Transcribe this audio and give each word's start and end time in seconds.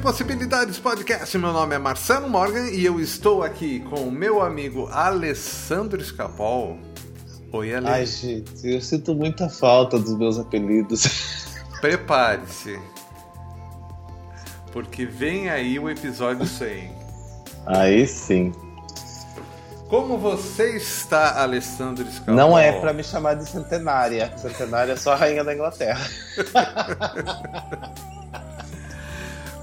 Possibilidades 0.00 0.80
Podcast. 0.80 1.38
Meu 1.38 1.52
nome 1.52 1.76
é 1.76 1.78
Marcelo 1.78 2.28
Morgan 2.28 2.68
e 2.70 2.84
eu 2.84 2.98
estou 2.98 3.44
aqui 3.44 3.78
com 3.78 4.00
o 4.00 4.10
meu 4.10 4.42
amigo 4.42 4.88
Alessandro 4.90 6.00
Escapol. 6.00 6.76
Oi, 7.52 7.72
Ale. 7.72 7.86
Ai, 7.86 8.06
gente, 8.06 8.66
eu 8.66 8.80
sinto 8.80 9.14
muita 9.14 9.48
falta 9.48 10.00
dos 10.00 10.18
meus 10.18 10.36
apelidos. 10.36 11.04
Prepare-se. 11.80 12.76
Porque 14.72 15.06
vem 15.06 15.48
aí 15.48 15.78
o 15.78 15.88
episódio 15.88 16.44
100. 16.44 16.90
Aí 17.66 18.08
sim. 18.08 18.50
Como 19.88 20.18
você 20.18 20.76
está, 20.76 21.40
Alessandro 21.40 22.04
Escapol? 22.04 22.34
Não 22.34 22.58
é 22.58 22.72
para 22.80 22.92
me 22.92 23.04
chamar 23.04 23.34
de 23.34 23.48
centenária. 23.48 24.36
Centenária 24.36 24.94
é 24.94 24.96
só 24.96 25.12
a 25.12 25.16
rainha 25.16 25.44
da 25.44 25.54
Inglaterra. 25.54 26.04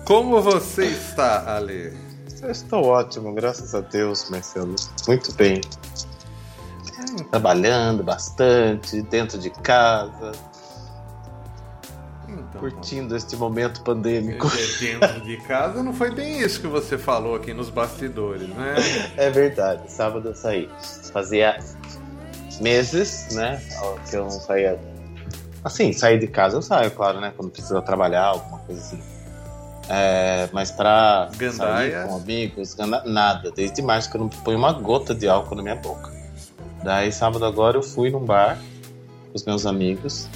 Como 0.07 0.41
você 0.41 0.85
está, 0.85 1.53
Ale? 1.53 1.93
Eu 2.41 2.49
estou 2.49 2.85
ótimo, 2.85 3.33
graças 3.33 3.75
a 3.75 3.81
Deus, 3.81 4.29
Marcelo. 4.29 4.73
Muito 5.05 5.33
bem. 5.33 5.59
Trabalhando 7.29 8.05
bastante, 8.05 9.01
dentro 9.01 9.37
de 9.37 9.49
casa. 9.49 10.31
Então, 12.25 12.61
curtindo 12.61 13.17
este 13.17 13.35
momento 13.35 13.83
pandêmico. 13.83 14.47
Dentro 14.79 15.19
de 15.25 15.35
casa 15.41 15.83
não 15.83 15.91
foi 15.91 16.11
bem 16.11 16.39
isso 16.39 16.61
que 16.61 16.67
você 16.67 16.97
falou 16.97 17.35
aqui 17.35 17.53
nos 17.53 17.69
bastidores, 17.69 18.47
né? 18.47 18.75
É 19.17 19.29
verdade. 19.29 19.91
Sábado 19.91 20.29
eu 20.29 20.35
saí. 20.35 20.69
Fazia 21.11 21.59
meses, 22.61 23.35
né? 23.35 23.61
Que 24.09 24.15
eu 24.15 24.23
não 24.23 24.31
saía. 24.31 24.79
Assim, 25.65 25.91
sair 25.91 26.17
de 26.17 26.27
casa 26.27 26.55
eu 26.55 26.61
saio, 26.61 26.91
claro, 26.91 27.19
né? 27.19 27.33
Quando 27.35 27.51
precisa 27.51 27.81
trabalhar, 27.81 28.27
alguma 28.27 28.59
coisa 28.59 28.79
assim. 28.79 29.16
É, 29.89 30.49
mas 30.51 30.71
pra 30.71 31.29
Gandaia. 31.37 32.01
sair 32.01 32.07
com 32.07 32.15
amigos, 32.17 32.75
nada. 33.05 33.51
Desde 33.51 33.81
março 33.81 34.09
que 34.09 34.17
eu 34.17 34.21
não 34.21 34.29
ponho 34.29 34.57
uma 34.57 34.73
gota 34.73 35.15
de 35.15 35.27
álcool 35.27 35.55
na 35.55 35.63
minha 35.63 35.75
boca. 35.75 36.11
Daí 36.83 37.11
sábado 37.11 37.45
agora 37.45 37.77
eu 37.77 37.83
fui 37.83 38.09
num 38.09 38.23
bar 38.23 38.57
com 38.57 39.35
os 39.35 39.43
meus 39.45 39.65
amigos 39.65 40.27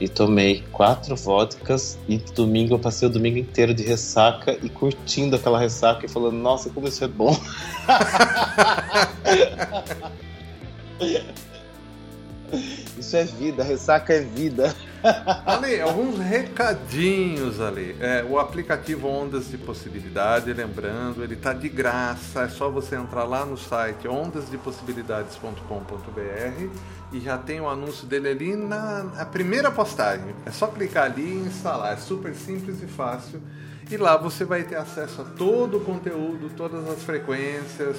e 0.00 0.08
tomei 0.08 0.64
quatro 0.72 1.14
vodkas 1.14 1.98
e 2.08 2.16
domingo 2.18 2.74
eu 2.74 2.78
passei 2.78 3.06
o 3.06 3.10
domingo 3.10 3.38
inteiro 3.38 3.74
de 3.74 3.82
ressaca 3.82 4.56
e 4.62 4.68
curtindo 4.68 5.36
aquela 5.36 5.58
ressaca 5.58 6.06
e 6.06 6.08
falando, 6.08 6.36
nossa, 6.36 6.70
como 6.70 6.88
isso 6.88 7.04
é 7.04 7.08
bom. 7.08 7.36
Isso 12.98 13.16
é 13.16 13.24
vida, 13.24 13.62
ressaca 13.62 14.12
é 14.12 14.20
vida. 14.20 14.74
Ali, 15.46 15.80
alguns 15.80 16.18
recadinhos 16.18 17.58
ali. 17.60 17.96
É, 18.00 18.24
o 18.28 18.36
aplicativo 18.38 19.08
Ondas 19.08 19.50
de 19.50 19.56
Possibilidade, 19.56 20.52
lembrando, 20.52 21.24
ele 21.24 21.36
tá 21.36 21.52
de 21.52 21.68
graça. 21.68 22.42
É 22.42 22.48
só 22.48 22.68
você 22.70 22.96
entrar 22.96 23.24
lá 23.24 23.46
no 23.46 23.56
site 23.56 24.06
ondasdepossibilidades.com.br 24.06 26.68
e 27.12 27.20
já 27.20 27.38
tem 27.38 27.60
o 27.60 27.68
anúncio 27.68 28.06
dele 28.06 28.28
ali 28.28 28.56
na, 28.56 29.04
na 29.04 29.24
primeira 29.24 29.70
postagem. 29.70 30.34
É 30.44 30.50
só 30.50 30.66
clicar 30.66 31.04
ali 31.04 31.22
e 31.22 31.46
instalar. 31.46 31.94
É 31.94 31.96
super 31.96 32.34
simples 32.34 32.82
e 32.82 32.86
fácil. 32.86 33.40
E 33.90 33.96
lá 33.96 34.16
você 34.16 34.44
vai 34.44 34.62
ter 34.62 34.76
acesso 34.76 35.22
a 35.22 35.24
todo 35.24 35.78
o 35.78 35.80
conteúdo, 35.80 36.50
todas 36.56 36.88
as 36.88 37.02
frequências, 37.02 37.96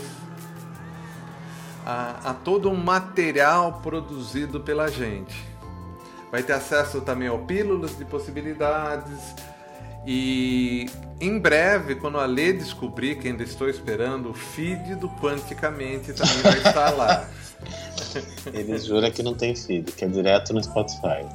a, 1.85 2.29
a 2.29 2.34
todo 2.34 2.72
o 2.72 2.78
material 2.78 3.81
produzido 3.84 4.61
pela 4.61 4.88
gente. 4.88 5.50
Vai 6.31 6.41
ter 6.41 6.53
acesso 6.53 7.01
também 7.01 7.27
ao 7.27 7.39
Pílulas 7.39 7.97
de 7.97 8.05
Possibilidades. 8.05 9.19
E 10.07 10.87
em 11.19 11.37
breve, 11.37 11.95
quando 11.95 12.17
a 12.17 12.25
Lê 12.25 12.53
descobrir, 12.53 13.19
que 13.19 13.27
ainda 13.27 13.43
estou 13.43 13.69
esperando, 13.69 14.31
o 14.31 14.33
feed 14.33 14.95
do 14.95 15.09
Quanticamente 15.09 16.13
também 16.13 16.37
vai 16.41 16.57
estar 16.57 16.89
lá. 16.91 17.27
Ele 18.51 18.79
jura 18.79 19.11
que 19.11 19.21
não 19.21 19.35
tem 19.35 19.55
feed, 19.55 19.91
que 19.91 20.05
é 20.05 20.07
direto 20.07 20.53
no 20.53 20.63
Spotify. 20.63 21.27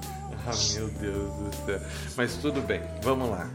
Ah, 0.47 0.53
meu 0.75 0.89
Deus 0.89 1.35
do 1.35 1.67
céu. 1.67 1.81
Mas 2.17 2.35
tudo 2.37 2.61
bem, 2.63 2.81
vamos 3.03 3.31
lá. 3.31 3.49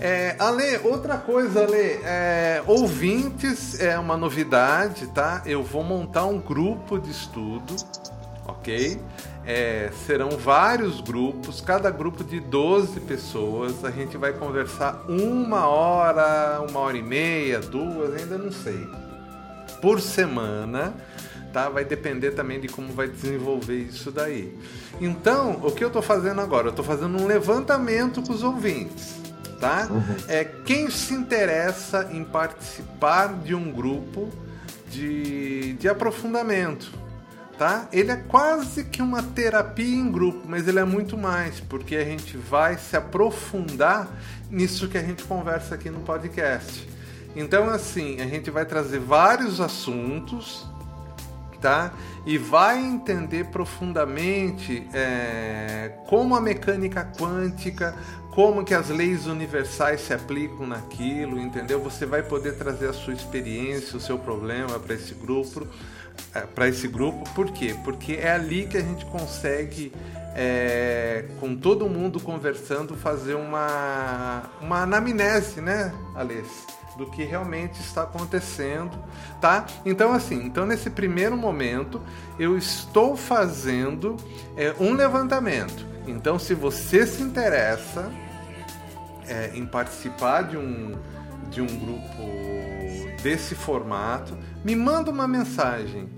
É, 0.00 0.34
Ale, 0.38 0.78
outra 0.84 1.18
coisa, 1.18 1.64
Ale, 1.64 2.00
é, 2.02 2.62
ouvintes 2.66 3.78
é 3.78 3.98
uma 3.98 4.16
novidade, 4.16 5.06
tá? 5.08 5.42
Eu 5.44 5.62
vou 5.62 5.84
montar 5.84 6.26
um 6.26 6.40
grupo 6.40 6.98
de 6.98 7.10
estudo, 7.10 7.76
ok? 8.46 9.00
É, 9.44 9.90
serão 10.06 10.30
vários 10.30 11.00
grupos, 11.00 11.60
cada 11.60 11.90
grupo 11.90 12.22
de 12.22 12.38
12 12.40 13.00
pessoas. 13.00 13.84
A 13.84 13.90
gente 13.90 14.16
vai 14.16 14.32
conversar 14.32 15.04
uma 15.08 15.66
hora, 15.66 16.64
uma 16.68 16.80
hora 16.80 16.96
e 16.96 17.02
meia, 17.02 17.60
duas, 17.60 18.14
ainda 18.14 18.38
não 18.38 18.52
sei, 18.52 18.88
por 19.80 20.00
semana. 20.00 20.94
Tá? 21.52 21.68
Vai 21.68 21.84
depender 21.84 22.30
também 22.30 22.58
de 22.60 22.68
como 22.68 22.92
vai 22.94 23.08
desenvolver 23.08 23.76
isso 23.76 24.10
daí. 24.10 24.56
Então, 25.00 25.60
o 25.62 25.70
que 25.70 25.84
eu 25.84 25.88
estou 25.88 26.00
fazendo 26.00 26.40
agora? 26.40 26.68
Eu 26.68 26.70
estou 26.70 26.84
fazendo 26.84 27.20
um 27.20 27.26
levantamento 27.26 28.22
com 28.22 28.32
os 28.32 28.42
ouvintes 28.42 29.22
tá? 29.62 29.86
Uhum. 29.88 30.02
É 30.26 30.42
quem 30.42 30.90
se 30.90 31.14
interessa 31.14 32.08
em 32.10 32.24
participar 32.24 33.32
de 33.44 33.54
um 33.54 33.70
grupo 33.70 34.28
de, 34.90 35.74
de 35.74 35.88
aprofundamento, 35.88 36.92
tá? 37.62 37.86
Ele 37.92 38.10
é 38.10 38.16
quase 38.16 38.82
que 38.82 39.00
uma 39.00 39.22
terapia 39.22 39.94
em 39.94 40.10
grupo, 40.10 40.40
mas 40.48 40.66
ele 40.66 40.80
é 40.80 40.84
muito 40.84 41.16
mais, 41.16 41.60
porque 41.60 41.94
a 41.94 42.04
gente 42.04 42.36
vai 42.36 42.76
se 42.76 42.96
aprofundar 42.96 44.08
nisso 44.50 44.88
que 44.88 44.98
a 44.98 45.00
gente 45.00 45.22
conversa 45.22 45.76
aqui 45.76 45.88
no 45.88 46.00
podcast. 46.00 46.88
Então, 47.36 47.70
assim, 47.70 48.20
a 48.20 48.26
gente 48.26 48.50
vai 48.50 48.66
trazer 48.66 48.98
vários 48.98 49.60
assuntos, 49.60 50.66
tá? 51.60 51.92
E 52.26 52.36
vai 52.36 52.84
entender 52.84 53.44
profundamente 53.44 54.84
é, 54.92 55.92
como 56.08 56.34
a 56.34 56.40
mecânica 56.40 57.12
quântica 57.16 57.94
como 58.32 58.64
que 58.64 58.72
as 58.72 58.88
leis 58.88 59.26
universais 59.26 60.00
se 60.00 60.14
aplicam 60.14 60.66
naquilo, 60.66 61.38
entendeu? 61.38 61.78
Você 61.82 62.06
vai 62.06 62.22
poder 62.22 62.56
trazer 62.56 62.88
a 62.88 62.92
sua 62.92 63.12
experiência, 63.12 63.98
o 63.98 64.00
seu 64.00 64.18
problema 64.18 64.80
para 64.80 64.94
esse 64.94 65.12
grupo, 65.12 65.66
para 66.54 66.68
esse 66.68 66.88
grupo. 66.88 67.28
Por 67.34 67.50
quê? 67.50 67.74
Porque 67.84 68.14
é 68.14 68.32
ali 68.32 68.66
que 68.66 68.76
a 68.76 68.80
gente 68.80 69.04
consegue, 69.06 69.92
é, 70.34 71.26
com 71.38 71.54
todo 71.54 71.88
mundo 71.88 72.20
conversando, 72.20 72.96
fazer 72.96 73.34
uma 73.34 74.42
uma 74.60 74.82
anamnese, 74.82 75.60
né, 75.60 75.92
Alês? 76.14 76.46
do 76.96 77.06
que 77.06 77.24
realmente 77.24 77.80
está 77.80 78.02
acontecendo, 78.02 78.98
tá? 79.40 79.66
Então 79.84 80.12
assim, 80.12 80.44
então 80.44 80.66
nesse 80.66 80.90
primeiro 80.90 81.36
momento 81.36 82.00
eu 82.38 82.56
estou 82.56 83.16
fazendo 83.16 84.16
é, 84.56 84.74
um 84.78 84.92
levantamento. 84.92 85.86
Então 86.06 86.38
se 86.38 86.54
você 86.54 87.06
se 87.06 87.22
interessa 87.22 88.10
é, 89.26 89.52
em 89.54 89.64
participar 89.64 90.42
de 90.42 90.56
um, 90.56 90.98
de 91.50 91.60
um 91.60 91.66
grupo 91.66 92.22
desse 93.22 93.54
formato, 93.54 94.36
me 94.64 94.76
manda 94.76 95.10
uma 95.10 95.26
mensagem 95.26 96.08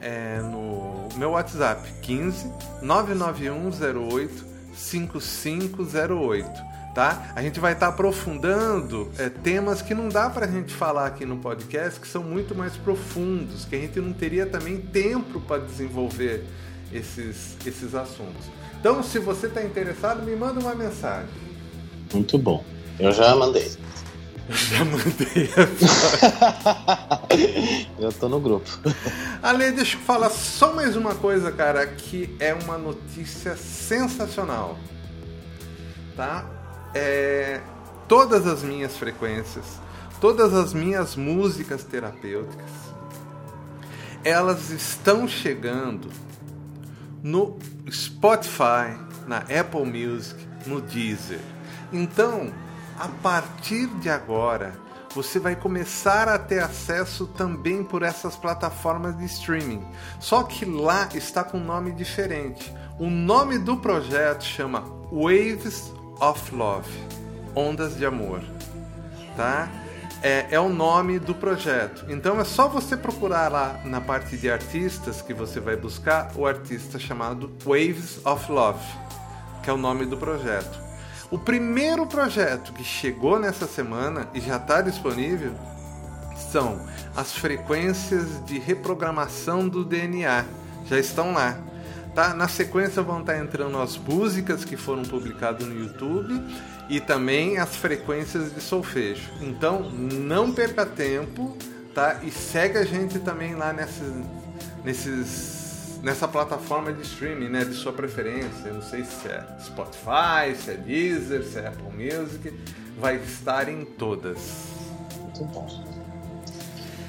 é, 0.00 0.40
no 0.40 1.08
meu 1.16 1.30
WhatsApp 1.30 1.90
15 2.02 2.50
99108 2.82 4.44
5508. 4.74 6.74
Tá? 6.94 7.32
A 7.34 7.42
gente 7.42 7.58
vai 7.58 7.72
estar 7.72 7.88
tá 7.88 7.92
aprofundando 7.92 9.10
é, 9.18 9.28
temas 9.28 9.82
que 9.82 9.94
não 9.94 10.08
dá 10.08 10.30
para 10.30 10.46
a 10.46 10.48
gente 10.48 10.72
falar 10.72 11.06
aqui 11.06 11.26
no 11.26 11.38
podcast, 11.38 11.98
que 11.98 12.06
são 12.06 12.22
muito 12.22 12.54
mais 12.54 12.76
profundos, 12.76 13.64
que 13.64 13.74
a 13.74 13.80
gente 13.80 14.00
não 14.00 14.12
teria 14.12 14.46
também 14.46 14.80
tempo 14.80 15.40
para 15.40 15.60
desenvolver 15.60 16.44
esses, 16.92 17.56
esses 17.66 17.96
assuntos. 17.96 18.46
Então, 18.78 19.02
se 19.02 19.18
você 19.18 19.48
está 19.48 19.64
interessado, 19.64 20.22
me 20.22 20.36
manda 20.36 20.60
uma 20.60 20.74
mensagem. 20.74 21.34
Muito 22.12 22.38
bom. 22.38 22.62
Eu 22.98 23.10
já 23.10 23.34
mandei. 23.34 23.72
Eu 24.48 24.54
já 24.76 24.84
mandei. 24.84 25.50
eu 27.98 28.12
tô 28.12 28.28
no 28.28 28.40
grupo. 28.40 28.68
Ale, 29.42 29.72
deixa 29.72 29.96
eu 29.96 30.00
falar 30.00 30.30
só 30.30 30.74
mais 30.74 30.96
uma 30.96 31.14
coisa, 31.14 31.50
cara, 31.50 31.86
que 31.86 32.34
é 32.38 32.52
uma 32.52 32.76
notícia 32.76 33.56
sensacional. 33.56 34.78
Tá? 36.16 36.44
É, 36.94 37.60
todas 38.06 38.46
as 38.46 38.62
minhas 38.62 38.96
frequências, 38.96 39.64
todas 40.20 40.52
as 40.52 40.74
minhas 40.74 41.16
músicas 41.16 41.82
terapêuticas, 41.82 42.70
elas 44.22 44.70
estão 44.70 45.26
chegando 45.26 46.08
no 47.22 47.58
Spotify, 47.90 48.98
na 49.26 49.38
Apple 49.38 49.86
Music, 49.86 50.36
no 50.66 50.80
Deezer. 50.80 51.40
Então, 51.92 52.52
a 52.98 53.08
partir 53.08 53.86
de 53.86 54.08
agora, 54.08 54.74
você 55.14 55.38
vai 55.38 55.54
começar 55.54 56.28
a 56.28 56.38
ter 56.38 56.60
acesso 56.60 57.26
também 57.26 57.84
por 57.84 58.02
essas 58.02 58.36
plataformas 58.36 59.16
de 59.16 59.24
streaming. 59.26 59.84
Só 60.18 60.42
que 60.42 60.64
lá 60.64 61.08
está 61.14 61.44
com 61.44 61.58
um 61.58 61.64
nome 61.64 61.92
diferente. 61.92 62.72
O 62.98 63.08
nome 63.08 63.58
do 63.58 63.76
projeto 63.76 64.42
chama 64.42 64.84
Waves 65.12 65.92
of 66.20 66.54
Love, 66.54 66.90
Ondas 67.54 67.96
de 67.96 68.04
Amor, 68.04 68.42
tá? 69.36 69.68
É, 70.22 70.46
é, 70.52 70.58
o 70.58 70.70
nome 70.70 71.18
do 71.18 71.34
projeto. 71.34 72.06
Então 72.08 72.40
é 72.40 72.44
só 72.44 72.66
você 72.66 72.96
procurar 72.96 73.52
lá 73.52 73.80
na 73.84 74.00
parte 74.00 74.36
de 74.36 74.50
artistas 74.50 75.20
que 75.20 75.34
você 75.34 75.60
vai 75.60 75.76
buscar 75.76 76.32
o 76.34 76.46
artista 76.46 76.98
chamado 76.98 77.52
Waves 77.64 78.24
of 78.24 78.50
Love, 78.50 78.84
que 79.62 79.68
é 79.68 79.72
o 79.72 79.76
nome 79.76 80.06
do 80.06 80.16
projeto. 80.16 80.83
O 81.30 81.38
primeiro 81.38 82.06
projeto 82.06 82.72
que 82.72 82.84
chegou 82.84 83.38
nessa 83.38 83.66
semana 83.66 84.28
e 84.34 84.40
já 84.40 84.56
está 84.56 84.80
disponível 84.80 85.52
são 86.52 86.80
as 87.16 87.32
frequências 87.32 88.44
de 88.44 88.58
reprogramação 88.58 89.68
do 89.68 89.84
DNA. 89.84 90.44
Já 90.86 90.98
estão 90.98 91.32
lá. 91.32 91.58
Tá? 92.14 92.32
Na 92.32 92.46
sequência 92.46 93.02
vão 93.02 93.20
estar 93.20 93.32
tá 93.32 93.38
entrando 93.38 93.76
as 93.78 93.96
músicas 93.96 94.64
que 94.64 94.76
foram 94.76 95.02
publicadas 95.02 95.66
no 95.66 95.76
YouTube 95.76 96.40
e 96.88 97.00
também 97.00 97.58
as 97.58 97.74
frequências 97.74 98.54
de 98.54 98.60
solfejo. 98.60 99.30
Então 99.40 99.90
não 99.90 100.52
perca 100.52 100.86
tempo, 100.86 101.56
tá? 101.92 102.20
E 102.22 102.30
segue 102.30 102.78
a 102.78 102.84
gente 102.84 103.18
também 103.18 103.54
lá 103.54 103.72
nesses, 103.72 104.12
nesses 104.84 105.63
nessa 106.04 106.28
plataforma 106.28 106.92
de 106.92 107.02
streaming, 107.02 107.48
né, 107.48 107.64
de 107.64 107.72
sua 107.74 107.92
preferência. 107.92 108.68
Eu 108.68 108.74
não 108.74 108.82
sei 108.82 109.04
se 109.04 109.26
é 109.26 109.42
Spotify, 109.58 110.54
se 110.54 110.72
é 110.72 110.76
Deezer, 110.76 111.42
se 111.42 111.58
é 111.58 111.66
Apple 111.66 111.90
Music, 111.90 112.52
vai 113.00 113.16
estar 113.16 113.68
em 113.70 113.84
todas. 113.86 114.38
Muito 115.18 115.44
bom. 115.46 115.66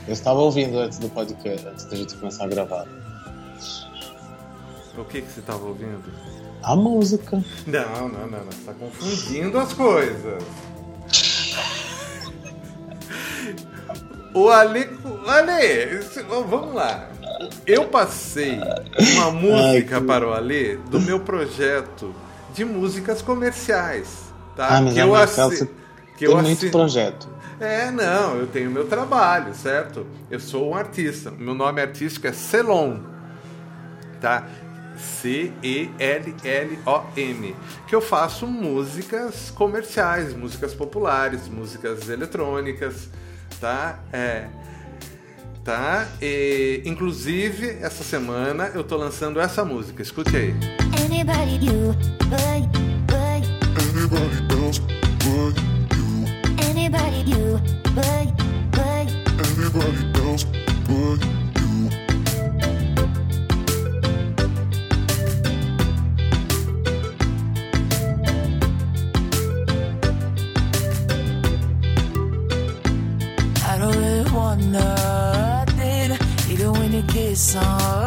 Eu 0.08 0.14
estava 0.14 0.40
ouvindo 0.40 0.80
antes 0.80 0.98
do 0.98 1.10
podcast, 1.10 1.68
antes 1.68 1.86
da 1.86 1.96
gente 1.98 2.16
começar 2.16 2.46
a 2.46 2.48
gravar. 2.48 2.88
O 4.98 5.04
que 5.04 5.22
que 5.22 5.30
você 5.30 5.42
estava 5.42 5.66
ouvindo? 5.66 6.04
A 6.64 6.76
música. 6.76 7.44
Não, 7.68 8.08
não, 8.08 8.28
não, 8.28 8.28
não. 8.28 8.46
Você 8.46 8.60
está 8.60 8.74
confundindo 8.74 9.60
as 9.60 9.74
coisas. 9.74 10.44
O 14.34 14.50
Ale. 14.50 14.90
Ale, 15.26 16.00
vamos 16.50 16.74
lá 16.74 17.15
eu 17.66 17.86
passei 17.86 18.60
uma 19.14 19.32
música 19.32 19.96
Ai, 19.96 20.02
que... 20.02 20.08
para 20.08 20.28
o 20.28 20.34
Alê 20.34 20.78
do 20.90 21.00
meu 21.00 21.20
projeto 21.20 22.14
de 22.54 22.64
músicas 22.64 23.22
comerciais. 23.22 24.26
Tá? 24.56 24.78
Ah, 24.78 24.82
mas 24.82 24.94
que 24.94 25.00
eu 25.00 25.16
assi... 25.16 25.70
que 26.18 26.26
eu 26.26 26.42
muito 26.42 26.72
projeto. 26.72 27.28
É, 27.60 27.92
não, 27.92 28.38
eu 28.38 28.48
tenho 28.48 28.70
meu 28.70 28.88
trabalho, 28.88 29.54
certo? 29.54 30.06
Eu 30.30 30.40
sou 30.40 30.72
um 30.72 30.76
artista. 30.76 31.32
Meu 31.32 31.54
nome 31.54 31.82
artístico 31.82 32.28
é 32.28 32.34
Celon. 32.34 33.00
Tá? 34.20 34.48
C-E-L-L-O-M. 34.98 35.96
Que 37.88 37.96
eu 37.96 38.02
faço 38.02 38.48
músicas 38.48 39.52
comerciais, 39.52 40.34
músicas 40.34 40.74
populares, 40.74 41.48
músicas 41.48 42.10
eletrônicas, 42.10 43.10
tá? 43.60 44.00
É 44.12 44.48
tá? 45.66 46.08
E, 46.22 46.84
inclusive, 46.86 47.80
essa 47.82 48.04
semana 48.04 48.72
eu 48.76 48.84
tô 48.84 48.96
lançando 48.96 49.42
essa 49.42 49.66
música. 49.66 50.02
Escute 50.02 50.38
aí. 50.38 50.54
Anybody 51.04 51.58
do, 51.58 51.94
but, 52.30 52.70
but. 53.08 53.44
Anybody 53.90 54.46
else 54.56 54.80
you. 56.06 56.36
Anybody 56.62 57.24
do, 57.24 57.60
else 60.24 60.46
sans 77.36 78.05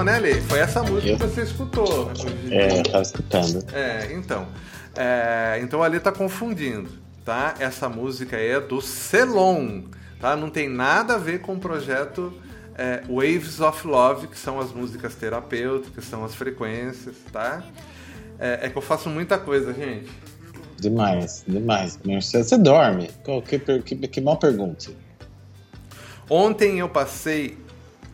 né, 0.00 0.18
Lê? 0.18 0.40
Foi 0.42 0.60
essa 0.60 0.82
música 0.82 1.08
eu... 1.08 1.18
que 1.18 1.26
você 1.26 1.42
escutou. 1.42 2.10
É, 2.50 2.78
eu 2.78 2.82
tava 2.84 3.02
escutando. 3.02 3.64
É, 3.72 4.12
então. 4.12 4.46
É, 4.96 5.58
então 5.62 5.82
a 5.82 5.86
Lê 5.88 5.98
tá 5.98 6.12
confundindo, 6.12 6.88
tá? 7.24 7.54
Essa 7.58 7.88
música 7.88 8.36
é 8.36 8.60
do 8.60 8.80
Celon, 8.80 9.82
tá? 10.20 10.36
Não 10.36 10.48
tem 10.48 10.68
nada 10.68 11.14
a 11.14 11.18
ver 11.18 11.40
com 11.40 11.54
o 11.54 11.58
projeto 11.58 12.32
é, 12.76 13.02
Waves 13.08 13.60
of 13.60 13.86
Love, 13.86 14.28
que 14.28 14.38
são 14.38 14.60
as 14.60 14.72
músicas 14.72 15.14
terapêuticas, 15.14 16.04
são 16.04 16.24
as 16.24 16.34
frequências, 16.34 17.16
tá? 17.32 17.62
É, 18.38 18.60
é 18.66 18.68
que 18.68 18.76
eu 18.76 18.82
faço 18.82 19.08
muita 19.08 19.38
coisa, 19.38 19.72
gente. 19.72 20.10
Demais, 20.78 21.44
demais. 21.46 21.98
Você, 22.04 22.58
dorme? 22.58 23.08
Que, 23.46 23.58
que, 23.80 23.96
que 24.08 24.20
mal 24.20 24.36
pergunta. 24.36 24.90
Ontem 26.28 26.78
eu 26.80 26.88
passei 26.88 27.56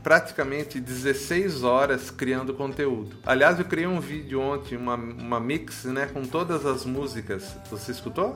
praticamente 0.08 0.80
16 0.80 1.62
horas 1.64 2.10
criando 2.10 2.54
conteúdo. 2.54 3.14
Aliás, 3.26 3.58
eu 3.58 3.64
criei 3.66 3.86
um 3.86 4.00
vídeo 4.00 4.40
ontem, 4.40 4.74
uma, 4.74 4.94
uma 4.94 5.38
mix, 5.38 5.84
né, 5.84 6.06
com 6.06 6.24
todas 6.24 6.64
as 6.64 6.86
músicas. 6.86 7.54
Você 7.70 7.92
escutou? 7.92 8.34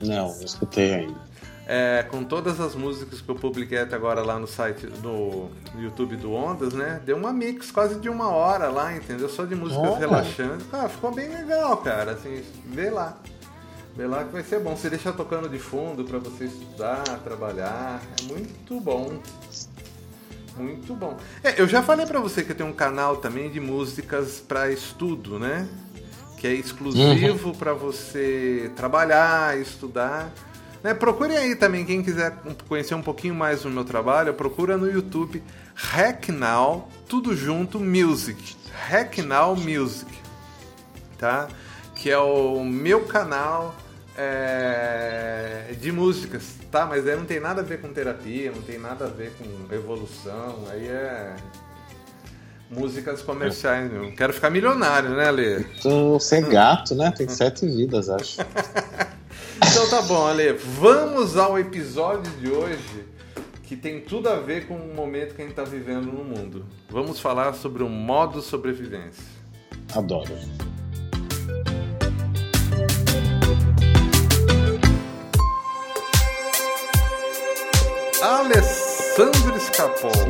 Não, 0.00 0.34
não 0.34 0.42
escutei 0.42 0.94
ainda. 0.94 1.20
É, 1.66 2.06
com 2.10 2.24
todas 2.24 2.60
as 2.60 2.74
músicas 2.74 3.20
que 3.20 3.28
eu 3.28 3.34
publiquei 3.34 3.80
até 3.80 3.94
agora 3.94 4.22
lá 4.22 4.38
no 4.38 4.46
site, 4.46 4.86
no 5.02 5.50
YouTube 5.78 6.16
do 6.16 6.32
Ondas, 6.32 6.72
né? 6.72 6.98
Deu 7.04 7.18
uma 7.18 7.30
mix 7.30 7.70
quase 7.70 8.00
de 8.00 8.08
uma 8.08 8.30
hora 8.30 8.70
lá, 8.70 8.96
entendeu? 8.96 9.28
Só 9.28 9.44
de 9.44 9.54
músicas 9.54 9.86
oh. 9.86 9.94
relaxantes. 9.96 10.66
Ah, 10.72 10.88
ficou 10.88 11.14
bem 11.14 11.28
legal, 11.28 11.76
cara. 11.76 12.12
Assim, 12.12 12.42
vê 12.64 12.88
lá. 12.88 13.18
Vê 13.94 14.06
lá 14.06 14.24
que 14.24 14.32
vai 14.32 14.42
ser 14.42 14.60
bom. 14.60 14.74
Você 14.74 14.88
deixa 14.88 15.12
tocando 15.12 15.46
de 15.46 15.58
fundo 15.58 16.04
para 16.04 16.18
você 16.18 16.46
estudar, 16.46 17.04
trabalhar. 17.22 18.00
É 18.18 18.32
muito 18.32 18.80
bom. 18.80 19.20
Muito 20.62 20.94
bom. 20.94 21.16
É, 21.42 21.60
eu 21.60 21.66
já 21.66 21.82
falei 21.82 22.06
para 22.06 22.20
você 22.20 22.42
que 22.42 22.52
eu 22.52 22.56
tenho 22.56 22.70
um 22.70 22.74
canal 22.74 23.16
também 23.16 23.50
de 23.50 23.60
músicas 23.60 24.40
para 24.46 24.70
estudo, 24.70 25.38
né? 25.38 25.68
Que 26.38 26.46
é 26.46 26.54
exclusivo 26.54 27.48
uhum. 27.48 27.54
para 27.54 27.72
você 27.72 28.70
trabalhar, 28.76 29.58
estudar. 29.58 30.32
Né? 30.82 30.94
Procure 30.94 31.36
aí 31.36 31.54
também, 31.54 31.84
quem 31.84 32.02
quiser 32.02 32.36
conhecer 32.68 32.94
um 32.94 33.02
pouquinho 33.02 33.34
mais 33.34 33.62
do 33.62 33.70
meu 33.70 33.84
trabalho, 33.84 34.34
procura 34.34 34.76
no 34.76 34.90
YouTube 34.90 35.42
Hacknow, 35.74 36.88
tudo 37.08 37.36
junto, 37.36 37.78
Music. 37.78 38.56
Hacknow 38.88 39.56
Music, 39.56 40.10
tá? 41.18 41.48
Que 41.94 42.10
é 42.10 42.18
o 42.18 42.64
meu 42.64 43.04
canal 43.04 43.74
é, 44.16 45.74
de 45.80 45.92
músicas, 45.92 46.56
tá? 46.72 46.86
Mas 46.86 47.06
aí 47.06 47.14
não 47.14 47.26
tem 47.26 47.38
nada 47.38 47.60
a 47.60 47.64
ver 47.64 47.80
com 47.80 47.92
terapia, 47.92 48.50
não 48.50 48.62
tem 48.62 48.78
nada 48.78 49.04
a 49.04 49.08
ver 49.08 49.32
com 49.34 49.72
evolução, 49.72 50.64
aí 50.70 50.88
é. 50.88 51.36
músicas 52.70 53.20
comerciais. 53.22 53.92
Eu 53.92 54.12
quero 54.16 54.32
ficar 54.32 54.50
milionário, 54.50 55.10
né, 55.10 55.28
Ale? 55.28 55.64
Tu 55.80 56.18
ser 56.18 56.48
gato, 56.48 56.94
né? 56.94 57.12
Tem 57.12 57.28
sete 57.28 57.66
vidas, 57.66 58.08
acho. 58.08 58.40
então 59.62 59.90
tá 59.90 60.00
bom, 60.02 60.26
Ale. 60.26 60.54
Vamos 60.54 61.36
ao 61.36 61.58
episódio 61.58 62.32
de 62.40 62.50
hoje 62.50 63.04
que 63.64 63.76
tem 63.76 64.00
tudo 64.00 64.28
a 64.28 64.36
ver 64.36 64.66
com 64.66 64.74
o 64.74 64.94
momento 64.94 65.34
que 65.34 65.42
a 65.42 65.44
gente 65.44 65.58
está 65.58 65.64
vivendo 65.64 66.06
no 66.06 66.24
mundo. 66.24 66.64
Vamos 66.90 67.20
falar 67.20 67.54
sobre 67.54 67.82
o 67.82 67.88
modo 67.88 68.42
sobrevivência. 68.42 69.24
Adoro. 69.94 70.32
Alessandro 78.22 79.56
Escapol. 79.56 80.12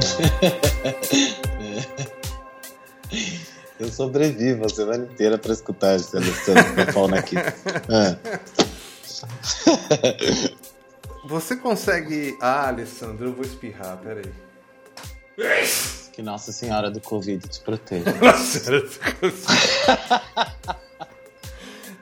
Eu 3.78 3.92
sobrevivo 3.92 4.64
a 4.64 4.68
semana 4.70 5.04
inteira 5.04 5.37
para 5.37 5.52
escutar 5.52 5.96
esse 5.96 6.16
Alessandro 6.16 6.64
Escapol 6.70 7.14
aqui. 7.14 7.37
É. 7.37 8.16
Você 11.28 11.54
consegue. 11.56 12.38
Ah, 12.40 12.68
Alessandro, 12.68 13.28
eu 13.28 13.34
vou 13.34 13.44
espirrar, 13.44 13.99
peraí. 13.99 14.32
Que 16.12 16.22
Nossa 16.22 16.50
Senhora 16.50 16.90
do 16.90 17.00
Covid 17.00 17.46
te 17.46 17.61
proteja. 17.61 18.11
Nossa 18.22 18.58
Senhora 18.58 18.87
do 18.87 18.99
Covid. 19.20 19.42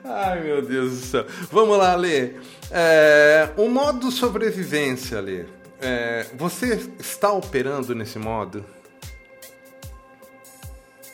Ai, 0.05 0.41
meu 0.41 0.61
Deus 0.61 0.91
do 0.91 1.05
céu. 1.05 1.25
Vamos 1.51 1.77
lá, 1.77 1.95
Lê. 1.95 2.35
É, 2.71 3.49
o 3.57 3.67
modo 3.67 4.09
sobrevivência, 4.09 5.19
Lê. 5.19 5.45
É, 5.81 6.27
você 6.35 6.79
está 6.99 7.33
operando 7.33 7.95
nesse 7.95 8.19
modo? 8.19 8.63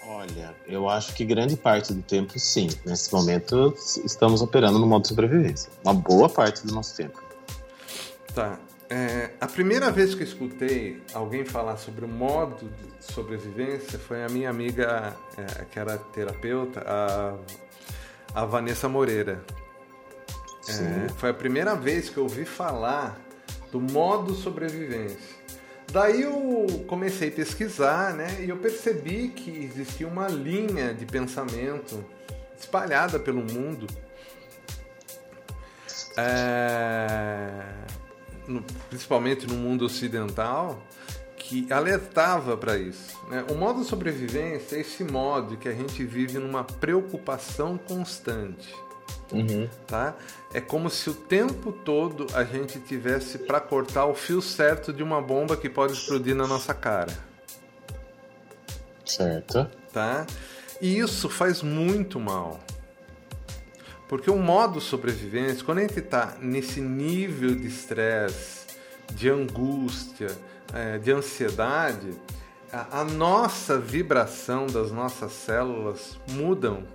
Olha, 0.05 0.53
eu 0.67 0.89
acho 0.89 1.13
que 1.13 1.23
grande 1.23 1.55
parte 1.55 1.93
do 1.93 2.01
tempo, 2.01 2.37
sim. 2.37 2.69
Nesse 2.85 3.13
momento, 3.13 3.73
estamos 4.03 4.41
operando 4.41 4.77
no 4.77 4.85
modo 4.85 5.07
sobrevivência. 5.07 5.71
Uma 5.83 5.93
boa 5.93 6.27
parte 6.27 6.65
do 6.65 6.73
nosso 6.73 6.95
tempo. 6.95 7.21
Tá. 8.33 8.59
É, 8.89 9.31
a 9.41 9.47
primeira 9.47 9.91
vez 9.91 10.15
que 10.15 10.23
eu 10.23 10.27
escutei 10.27 11.01
alguém 11.13 11.43
falar 11.43 11.75
sobre 11.75 12.05
o 12.05 12.07
modo 12.07 12.69
de 12.69 13.13
sobrevivência 13.13 13.99
foi 13.99 14.23
a 14.23 14.29
minha 14.29 14.49
amiga, 14.49 15.13
é, 15.37 15.65
que 15.65 15.77
era 15.77 15.97
terapeuta, 15.97 16.83
a, 16.85 17.35
a 18.33 18.45
Vanessa 18.45 18.87
Moreira. 18.87 19.43
É, 20.69 21.09
foi 21.17 21.29
a 21.29 21.33
primeira 21.33 21.75
vez 21.75 22.09
que 22.09 22.17
eu 22.17 22.23
ouvi 22.23 22.45
falar 22.45 23.26
do 23.71 23.79
modo 23.79 24.33
sobrevivência. 24.33 25.37
Daí 25.91 26.21
eu 26.21 26.83
comecei 26.87 27.29
a 27.29 27.31
pesquisar, 27.31 28.13
né? 28.13 28.43
E 28.43 28.49
eu 28.49 28.57
percebi 28.57 29.29
que 29.29 29.49
existia 29.63 30.07
uma 30.07 30.27
linha 30.27 30.93
de 30.93 31.05
pensamento 31.05 32.03
espalhada 32.59 33.17
pelo 33.19 33.41
mundo, 33.41 33.87
é, 36.17 37.63
no, 38.47 38.61
principalmente 38.89 39.47
no 39.47 39.55
mundo 39.55 39.85
ocidental, 39.85 40.81
que 41.37 41.71
alertava 41.71 42.57
para 42.57 42.77
isso. 42.77 43.17
Né? 43.29 43.45
O 43.49 43.55
modo 43.55 43.83
sobrevivência 43.83 44.75
é 44.75 44.81
esse 44.81 45.03
modo 45.05 45.55
que 45.55 45.69
a 45.69 45.73
gente 45.73 46.03
vive 46.03 46.37
numa 46.37 46.63
preocupação 46.63 47.77
constante. 47.77 48.75
Uhum. 49.31 49.67
Tá? 49.85 50.15
É 50.53 50.61
como 50.61 50.89
se 50.89 51.09
o 51.09 51.13
tempo 51.13 51.71
todo 51.71 52.27
a 52.33 52.43
gente 52.43 52.79
tivesse 52.79 53.39
para 53.39 53.59
cortar 53.59 54.05
o 54.05 54.15
fio 54.15 54.41
certo 54.41 54.93
de 54.93 55.03
uma 55.03 55.21
bomba 55.21 55.57
que 55.57 55.69
pode 55.69 55.93
explodir 55.93 56.35
na 56.35 56.47
nossa 56.47 56.73
cara. 56.73 57.11
Certo. 59.05 59.69
Tá? 59.91 60.25
E 60.81 60.99
isso 60.99 61.29
faz 61.29 61.61
muito 61.61 62.19
mal. 62.19 62.59
Porque 64.07 64.31
o 64.31 64.37
modo 64.37 64.79
sobrevivência, 64.79 65.65
quando 65.65 65.79
a 65.79 65.81
gente 65.81 65.99
está 65.99 66.37
nesse 66.39 66.79
nível 66.79 67.53
de 67.53 67.67
estresse, 67.67 68.65
de 69.13 69.29
angústia, 69.29 70.29
é, 70.73 70.97
de 70.97 71.11
ansiedade, 71.11 72.11
a, 72.71 73.01
a 73.01 73.03
nossa 73.03 73.77
vibração 73.77 74.67
das 74.67 74.91
nossas 74.91 75.31
células 75.33 76.17
mudam, 76.29 76.85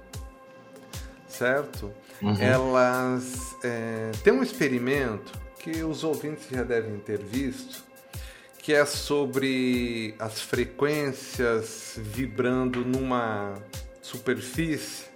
certo? 1.42 1.92
Uhum. 2.22 2.40
Elas 2.40 3.56
é, 3.64 4.12
tem 4.22 4.32
um 4.32 4.44
experimento 4.44 5.32
que 5.58 5.82
os 5.82 6.04
ouvintes 6.04 6.46
já 6.48 6.62
devem 6.62 6.98
ter 7.00 7.18
visto, 7.18 7.82
que 8.58 8.72
é 8.72 8.86
sobre 8.86 10.14
as 10.20 10.40
frequências 10.40 11.94
vibrando 11.96 12.84
numa 12.84 13.54
superfície. 14.00 15.10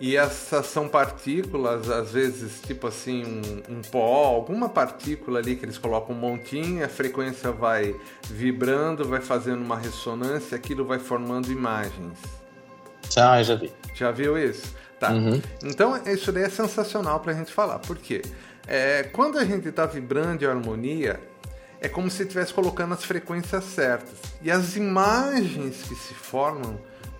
E 0.00 0.16
essas 0.16 0.66
são 0.66 0.88
partículas, 0.88 1.88
às 1.90 2.12
vezes, 2.12 2.60
tipo 2.62 2.86
assim, 2.86 3.22
um, 3.24 3.76
um, 3.76 3.82
pó, 3.82 4.24
alguma 4.24 4.70
partícula 4.70 5.38
ali 5.38 5.54
que 5.54 5.66
eles 5.66 5.78
colocam 5.78 6.16
um 6.16 6.18
montinho, 6.18 6.84
a 6.84 6.88
frequência 6.88 7.52
vai 7.52 7.94
vibrando, 8.24 9.04
vai 9.04 9.20
fazendo 9.20 9.62
uma 9.62 9.78
ressonância, 9.78 10.56
aquilo 10.56 10.84
vai 10.84 10.98
formando 10.98 11.52
imagens. 11.52 12.41
Ah, 13.16 13.42
já 13.42 13.54
vi. 13.54 13.72
Já 13.94 14.10
viu 14.10 14.38
isso? 14.38 14.74
Tá. 14.98 15.10
Uhum. 15.12 15.40
Então, 15.64 16.00
isso 16.06 16.30
daí 16.32 16.44
é 16.44 16.48
sensacional 16.48 17.20
pra 17.20 17.32
gente 17.32 17.52
falar. 17.52 17.78
Por 17.80 17.96
quê? 17.98 18.22
É, 18.66 19.02
quando 19.12 19.38
a 19.38 19.44
gente 19.44 19.68
está 19.68 19.84
vibrando 19.86 20.44
em 20.44 20.46
harmonia, 20.46 21.20
é 21.80 21.88
como 21.88 22.08
se 22.08 22.22
estivesse 22.22 22.54
colocando 22.54 22.94
as 22.94 23.04
frequências 23.04 23.64
certas. 23.64 24.14
E 24.40 24.50
as 24.50 24.76
imagens 24.76 25.82
que 25.88 25.94
se 25.96 26.14
formam 26.14 26.78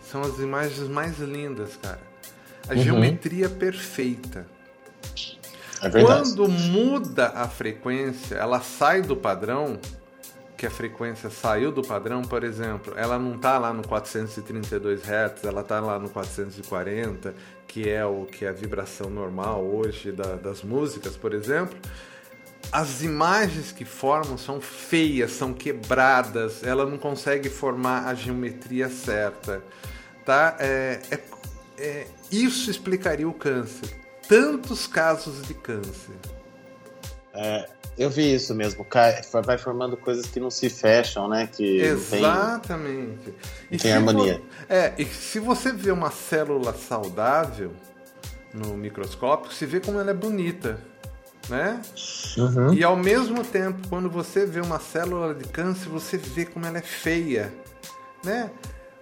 são 0.09 0.21
as 0.23 0.39
imagens 0.39 0.89
mais 0.89 1.19
lindas, 1.19 1.77
cara. 1.83 2.01
A 2.69 2.75
Uhum. 2.75 2.83
geometria 2.83 3.49
perfeita. 3.49 4.47
É. 5.83 5.91
Quando 6.01 6.49
muda 6.49 7.33
a 7.35 7.49
frequência, 7.49 8.37
ela 8.37 8.61
sai 8.61 9.03
do 9.03 9.17
padrão, 9.17 9.81
que 10.63 10.67
a 10.67 10.71
frequência 10.71 11.29
saiu 11.29 11.73
do 11.73 11.83
padrão, 11.83 12.23
por 12.23 12.45
exemplo, 12.45 12.95
ela 12.97 13.19
não 13.19 13.35
está 13.35 13.59
lá 13.59 13.73
no 13.73 13.83
432 13.83 15.01
Hz, 15.03 15.43
ela 15.43 15.63
está 15.63 15.81
lá 15.81 15.99
no 15.99 16.09
440, 16.09 17.35
que 17.67 17.91
é 17.91 18.07
o 18.07 18.25
que 18.27 18.45
é 18.45 18.49
a 18.49 18.53
vibração 18.53 19.11
normal 19.11 19.65
hoje 19.65 20.13
da- 20.13 20.37
das 20.37 20.63
músicas, 20.63 21.17
por 21.17 21.35
exemplo. 21.35 21.77
As 22.71 23.03
imagens 23.03 23.73
que 23.73 23.85
formam 23.85 24.39
são 24.39 24.61
feias, 24.61 25.33
são 25.33 25.53
quebradas, 25.53 26.63
ela 26.63 26.87
não 26.87 26.97
consegue 26.97 27.49
formar 27.51 28.07
a 28.07 28.15
geometria 28.15 28.89
certa, 28.89 29.61
tá? 30.25 30.55
É, 30.61 31.01
é- 31.11 31.21
é- 31.77 32.07
isso 32.31 32.71
explicaria 32.71 33.29
o 33.29 33.35
câncer. 33.35 33.89
Tantos 34.29 34.87
casos 34.87 35.43
de 35.43 35.55
câncer. 35.55 36.15
É, 37.35 37.69
eu 37.99 38.11
vi 38.11 38.35
isso 38.35 38.55
mesmo. 38.55 38.87
Vai 39.45 39.59
formando 39.59 39.97
coisas 39.97 40.27
que 40.27 40.39
não 40.41 40.51
se 40.51 40.69
fecham, 40.71 41.29
né? 41.29 41.49
Que 41.51 41.79
não 41.91 42.01
tem- 42.01 42.19
Exatamente. 42.19 43.35
não 43.71 43.79
tem 43.79 43.93
harmonia. 43.93 44.35
vo- 44.39 44.43
É, 44.69 44.93
e 44.99 45.05
se 45.05 45.39
você 45.39 45.73
vê 45.73 45.91
uma 45.91 46.11
célula 46.11 46.73
saudável 46.75 47.73
no 48.53 48.75
microscópio, 48.77 49.51
se 49.53 49.65
vê 49.67 49.81
como 49.81 49.99
ela 49.99 50.11
é 50.11 50.15
bonita, 50.15 50.79
né? 51.49 51.81
Uhum. 52.37 52.75
E 52.75 52.85
ao 52.85 52.97
mesmo 52.97 53.43
tempo, 53.45 53.89
quando 53.89 54.11
você 54.11 54.45
vê 54.47 54.61
uma 54.61 54.79
célula 54.79 55.35
de 55.35 55.45
câncer, 55.45 55.89
você 55.89 56.17
vê 56.19 56.45
como 56.45 56.67
ela 56.67 56.79
é 56.79 56.83
feia, 56.83 57.53
né? 58.25 58.51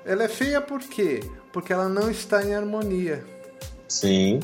Ela 0.05 0.25
é 0.25 0.29
feia 0.29 0.61
por 0.61 0.81
quê? 0.81 1.21
Porque 1.53 1.73
ela 1.73 1.89
não 1.89 2.11
está 2.11 2.43
em 2.45 2.55
harmonia, 2.55 3.23
Sim. 3.89 4.41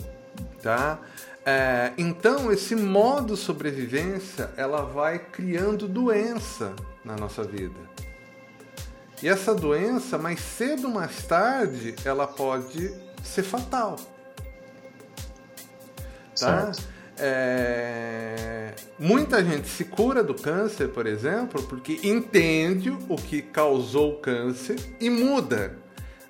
tá? 0.62 0.98
É, 1.46 1.92
então, 1.96 2.50
esse 2.50 2.74
modo 2.74 3.36
sobrevivência, 3.36 4.50
ela 4.56 4.82
vai 4.82 5.18
criando 5.18 5.86
doença 5.86 6.74
na 7.04 7.14
nossa 7.14 7.44
vida. 7.44 7.78
E 9.22 9.28
essa 9.28 9.54
doença, 9.54 10.18
mais 10.18 10.40
cedo 10.40 10.88
ou 10.88 10.94
mais 10.94 11.24
tarde, 11.24 11.94
ela 12.04 12.26
pode 12.26 12.92
ser 13.22 13.44
fatal. 13.44 13.96
Tá? 16.38 16.72
É, 17.16 18.74
Muita 18.98 19.44
gente 19.44 19.68
se 19.68 19.84
cura 19.84 20.24
do 20.24 20.34
câncer, 20.34 20.88
por 20.88 21.06
exemplo, 21.06 21.62
porque 21.64 22.00
entende 22.02 22.90
o 22.90 23.16
que 23.16 23.42
causou 23.42 24.14
o 24.14 24.16
câncer 24.20 24.76
e 24.98 25.10
muda. 25.10 25.76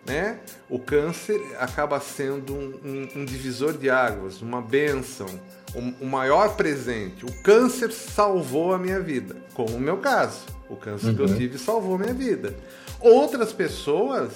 Né? 0.07 0.39
O 0.69 0.79
câncer 0.79 1.41
acaba 1.59 1.99
sendo 2.01 2.55
um, 2.55 2.81
um- 2.85 3.21
um 3.21 3.25
divisor 3.25 3.73
de 3.73 3.91
águas, 3.91 4.41
uma 4.41 4.63
bênção, 4.63 5.27
um, 5.75 5.93
o 6.01 6.07
maior 6.07 6.55
presente. 6.57 7.25
O 7.27 7.43
câncer 7.43 7.91
salvou 7.93 8.73
a 8.73 8.79
minha 8.79 9.01
vida, 9.01 9.37
como 9.55 9.75
o 9.77 9.81
meu 9.81 9.97
caso. 9.99 10.41
O 10.69 10.77
câncer 10.77 11.15
que 11.15 11.21
eu 11.23 11.27
tive 11.37 11.59
salvou 11.59 11.97
a 11.97 11.99
minha 11.99 12.15
vida. 12.15 12.55
Outras 13.01 13.53
pessoas 13.53 14.31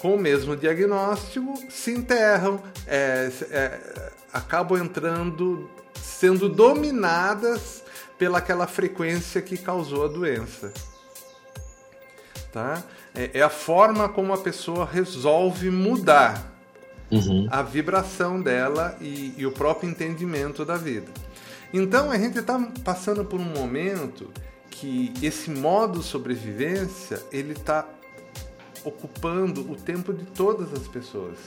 com 0.00 0.14
o 0.16 0.18
mesmo 0.18 0.56
diagnóstico 0.56 1.54
se 1.70 1.92
enterram, 1.92 2.60
é, 2.86 3.30
é, 3.50 4.10
acabam 4.32 4.76
entrando, 4.82 5.70
sendo 5.94 6.48
dominadas 6.48 7.82
pelaquela 8.18 8.66
frequência 8.66 9.40
que 9.40 9.56
causou 9.56 10.04
a 10.04 10.08
doença. 10.08 10.72
Tá? 12.52 12.82
É, 13.14 13.38
é 13.38 13.42
a 13.42 13.48
forma 13.50 14.08
como 14.08 14.32
a 14.32 14.38
pessoa 14.38 14.84
resolve 14.84 15.70
mudar 15.70 16.52
Uhum. 17.10 17.46
a 17.50 17.62
vibração 17.62 18.40
dela 18.40 18.96
e, 19.00 19.34
e 19.36 19.46
o 19.46 19.52
próprio 19.52 19.88
entendimento 19.88 20.64
da 20.64 20.76
vida. 20.76 21.06
Então 21.72 22.10
a 22.10 22.18
gente 22.18 22.38
está 22.38 22.58
passando 22.82 23.24
por 23.24 23.38
um 23.38 23.44
momento 23.44 24.30
que 24.70 25.12
esse 25.22 25.50
modo 25.50 26.02
sobrevivência 26.02 27.22
ele 27.30 27.52
está 27.52 27.86
ocupando 28.84 29.60
o 29.70 29.76
tempo 29.76 30.12
de 30.12 30.24
todas 30.24 30.72
as 30.72 30.88
pessoas. 30.88 31.38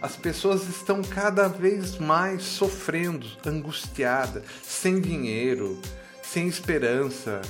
As 0.00 0.16
pessoas 0.16 0.68
estão 0.68 1.02
cada 1.02 1.48
vez 1.48 1.98
mais 1.98 2.42
sofrendo, 2.42 3.26
angustiadas, 3.46 4.42
sem 4.62 5.00
dinheiro, 5.00 5.80
sem 6.22 6.48
esperança. 6.48 7.40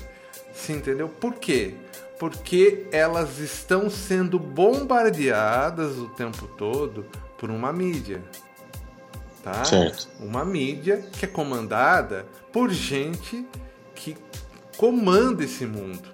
Você 0.52 0.72
entendeu? 0.72 1.08
Por 1.08 1.34
quê? 1.34 1.74
Porque 2.18 2.86
elas 2.92 3.38
estão 3.38 3.90
sendo 3.90 4.38
bombardeadas 4.38 5.98
o 5.98 6.08
tempo 6.08 6.46
todo 6.46 7.06
por 7.38 7.50
uma 7.50 7.72
mídia. 7.72 8.22
Tá? 9.42 9.64
Certo. 9.64 10.08
Uma 10.20 10.44
mídia 10.44 11.02
que 11.12 11.24
é 11.24 11.28
comandada 11.28 12.26
por 12.52 12.70
gente 12.70 13.44
que 13.94 14.16
comanda 14.76 15.42
esse 15.42 15.66
mundo. 15.66 16.08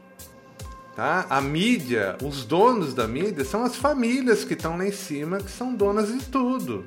Tá? 0.96 1.26
A 1.28 1.40
mídia, 1.40 2.16
os 2.22 2.44
donos 2.44 2.94
da 2.94 3.06
mídia 3.06 3.44
são 3.44 3.62
as 3.62 3.76
famílias 3.76 4.44
que 4.44 4.54
estão 4.54 4.78
lá 4.78 4.86
em 4.86 4.92
cima, 4.92 5.38
que 5.38 5.50
são 5.50 5.74
donas 5.74 6.08
de 6.08 6.24
tudo. 6.24 6.86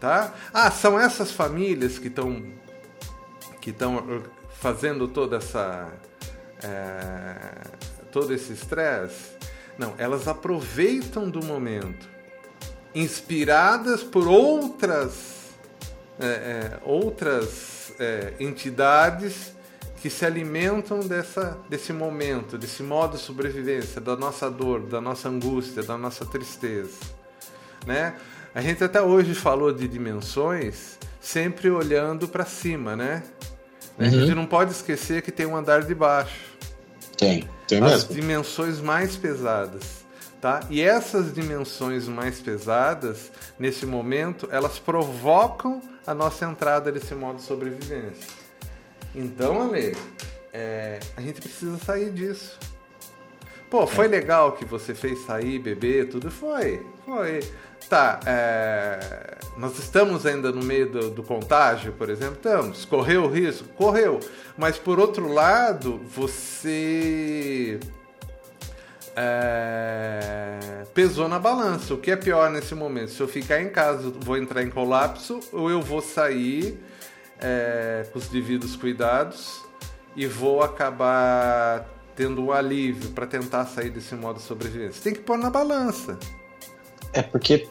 Tá? 0.00 0.34
Ah, 0.52 0.70
são 0.70 0.98
essas 0.98 1.30
famílias 1.30 1.98
que 1.98 2.08
estão 2.08 2.42
que 3.60 3.70
estão 3.70 4.22
fazendo 4.58 5.06
toda 5.06 5.36
essa 5.36 5.92
é, 6.62 8.04
todo 8.10 8.32
esse 8.32 8.52
estresse. 8.52 9.32
Não, 9.78 9.94
elas 9.98 10.28
aproveitam 10.28 11.30
do 11.30 11.42
momento, 11.44 12.08
inspiradas 12.94 14.02
por 14.02 14.28
outras 14.28 15.40
é, 16.18 16.26
é, 16.26 16.78
outras 16.82 17.94
é, 17.98 18.34
entidades 18.38 19.54
que 20.02 20.10
se 20.10 20.26
alimentam 20.26 21.00
dessa, 21.00 21.58
desse 21.68 21.94
momento, 21.94 22.58
desse 22.58 22.82
modo 22.82 23.16
de 23.16 23.22
sobrevivência, 23.22 24.00
da 24.02 24.14
nossa 24.16 24.50
dor, 24.50 24.82
da 24.82 25.00
nossa 25.00 25.30
angústia, 25.30 25.82
da 25.82 25.96
nossa 25.96 26.26
tristeza. 26.26 26.98
Né? 27.86 28.14
A 28.54 28.60
gente 28.60 28.84
até 28.84 29.00
hoje 29.00 29.34
falou 29.34 29.72
de 29.72 29.88
dimensões, 29.88 30.98
sempre 31.18 31.70
olhando 31.70 32.28
para 32.28 32.44
cima, 32.44 32.94
né? 32.94 33.22
A 33.98 34.08
gente 34.08 34.34
não 34.34 34.46
pode 34.46 34.72
esquecer 34.72 35.20
que 35.20 35.30
tem 35.30 35.44
um 35.44 35.54
andar 35.54 35.82
de 35.82 35.94
baixo. 35.94 36.49
Tem, 37.20 37.46
tem 37.68 37.82
As 37.84 38.04
mesmo. 38.04 38.14
dimensões 38.14 38.80
mais 38.80 39.14
pesadas. 39.14 40.00
Tá? 40.40 40.60
E 40.70 40.80
essas 40.80 41.34
dimensões 41.34 42.08
mais 42.08 42.40
pesadas, 42.40 43.30
nesse 43.58 43.84
momento, 43.84 44.48
elas 44.50 44.78
provocam 44.78 45.82
a 46.06 46.14
nossa 46.14 46.46
entrada 46.46 46.90
nesse 46.90 47.14
modo 47.14 47.36
de 47.36 47.42
sobrevivência. 47.42 48.26
Então, 49.14 49.68
Ale, 49.68 49.94
é, 50.50 50.98
a 51.14 51.20
gente 51.20 51.42
precisa 51.42 51.76
sair 51.76 52.10
disso. 52.10 52.58
Pô, 53.68 53.86
foi 53.86 54.08
legal 54.08 54.52
que 54.52 54.64
você 54.64 54.94
fez 54.94 55.18
sair, 55.26 55.58
beber, 55.58 56.08
tudo? 56.08 56.30
Foi, 56.30 56.86
foi. 57.04 57.40
Tá, 57.88 58.20
é, 58.24 59.38
nós 59.56 59.78
estamos 59.78 60.24
ainda 60.24 60.52
no 60.52 60.62
meio 60.62 60.90
do, 60.90 61.10
do 61.10 61.22
contágio, 61.22 61.92
por 61.92 62.08
exemplo? 62.08 62.36
Estamos. 62.36 62.84
Correu 62.84 63.24
o 63.24 63.28
risco? 63.28 63.68
Correu. 63.70 64.20
Mas, 64.56 64.78
por 64.78 65.00
outro 65.00 65.32
lado, 65.32 66.00
você 66.04 67.80
é, 69.16 70.84
pesou 70.94 71.28
na 71.28 71.38
balança. 71.38 71.94
O 71.94 71.98
que 71.98 72.10
é 72.10 72.16
pior 72.16 72.50
nesse 72.50 72.74
momento? 72.74 73.10
Se 73.10 73.20
eu 73.20 73.28
ficar 73.28 73.60
em 73.60 73.68
casa, 73.68 74.12
vou 74.20 74.36
entrar 74.36 74.62
em 74.62 74.70
colapso 74.70 75.40
ou 75.52 75.70
eu 75.70 75.80
vou 75.80 76.00
sair 76.00 76.78
é, 77.40 78.06
com 78.12 78.18
os 78.18 78.28
devidos 78.28 78.76
cuidados 78.76 79.62
e 80.14 80.26
vou 80.26 80.62
acabar 80.62 81.86
tendo 82.14 82.42
um 82.42 82.52
alívio 82.52 83.10
para 83.10 83.26
tentar 83.26 83.64
sair 83.66 83.90
desse 83.90 84.14
modo 84.14 84.36
de 84.36 84.42
sobrevivência. 84.42 85.02
Tem 85.02 85.12
que 85.12 85.20
pôr 85.20 85.38
na 85.38 85.50
balança. 85.50 86.18
É 87.12 87.22
porque 87.22 87.68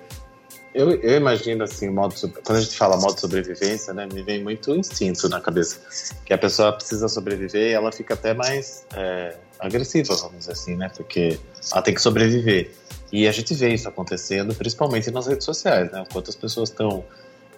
eu, 0.73 0.91
eu 0.91 1.17
imagino 1.17 1.63
assim, 1.63 1.89
modo 1.89 2.15
quando 2.43 2.57
a 2.57 2.61
gente 2.61 2.77
fala 2.77 2.95
modo 2.97 3.19
sobrevivência, 3.19 3.93
né, 3.93 4.07
me 4.11 4.21
vem 4.21 4.43
muito 4.43 4.75
instinto 4.75 5.27
na 5.27 5.41
cabeça. 5.41 5.79
Que 6.25 6.33
a 6.33 6.37
pessoa 6.37 6.73
precisa 6.73 7.07
sobreviver 7.07 7.71
e 7.71 7.73
ela 7.73 7.91
fica 7.91 8.13
até 8.13 8.33
mais 8.33 8.85
é, 8.95 9.35
agressiva, 9.59 10.15
vamos 10.15 10.39
dizer 10.39 10.51
assim, 10.51 10.75
né? 10.75 10.89
Porque 10.95 11.39
ela 11.71 11.81
tem 11.81 11.93
que 11.93 12.01
sobreviver. 12.01 12.71
E 13.11 13.27
a 13.27 13.31
gente 13.31 13.53
vê 13.55 13.73
isso 13.73 13.89
acontecendo, 13.89 14.53
principalmente 14.53 15.09
nas 15.09 15.25
redes 15.25 15.43
sociais, 15.43 15.91
né? 15.91 16.03
Enquanto 16.07 16.29
as 16.29 16.35
pessoas 16.35 16.69
estão 16.69 17.03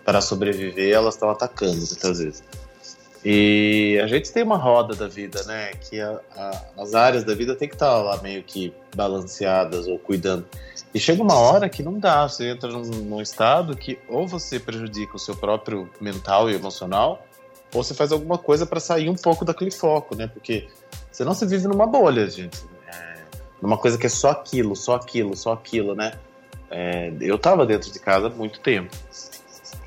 para 0.06 0.22
sobreviver, 0.22 0.94
elas 0.94 1.15
estão 1.15 1.30
atacando 1.30 1.76
muitas 1.76 2.20
vezes. 2.20 2.44
E 3.24 4.00
a 4.04 4.08
gente 4.08 4.32
tem 4.32 4.42
uma 4.44 4.58
roda 4.58 4.96
da 4.96 5.08
vida, 5.08 5.44
né? 5.44 5.72
Que 5.76 6.00
a- 6.02 6.20
a- 6.36 6.62
as 6.80 6.96
áreas 6.96 7.24
da 7.24 7.36
vida 7.36 7.56
tem 7.56 7.68
que 7.70 7.76
estar 7.76 7.98
lá 7.98 8.20
meio 8.22 8.42
que 8.44 8.74
balanceadas 8.96 9.88
ou 9.88 10.00
cuidando. 10.00 10.46
E 10.94 11.00
chega 11.00 11.22
uma 11.22 11.38
hora 11.38 11.70
que 11.70 11.84
não 11.84 11.98
dá, 12.00 12.28
você 12.28 12.50
entra 12.50 12.68
num, 12.70 12.82
num 12.82 13.22
estado 13.22 13.78
que 13.78 14.00
ou 14.10 14.28
você 14.28 14.60
prejudica 14.60 15.16
o 15.16 15.20
seu 15.20 15.36
próprio 15.36 15.90
mental 16.02 16.50
e 16.50 16.56
emocional, 16.56 17.26
ou 17.74 17.84
você 17.84 17.94
faz 17.94 18.12
alguma 18.12 18.38
coisa 18.38 18.66
para 18.66 18.80
sair 18.80 19.08
um 19.08 19.16
pouco 19.16 19.46
daquele 19.46 19.72
foco, 19.72 20.16
né? 20.16 20.28
Porque 20.28 20.68
senão 21.12 21.34
você 21.34 21.46
vive 21.46 21.68
numa 21.68 21.86
bolha, 21.86 22.30
gente. 22.30 22.60
É, 22.88 23.18
numa 23.62 23.78
coisa 23.78 23.98
que 23.98 24.06
é 24.08 24.10
só 24.10 24.32
aquilo, 24.32 24.76
só 24.76 24.96
aquilo, 24.96 25.38
só 25.38 25.54
aquilo, 25.54 25.96
né? 25.96 26.14
É, 26.70 27.14
eu 27.22 27.38
tava 27.38 27.66
dentro 27.66 27.92
de 27.92 28.00
casa 28.00 28.28
há 28.28 28.30
muito 28.30 28.60
tempo. 28.60 28.94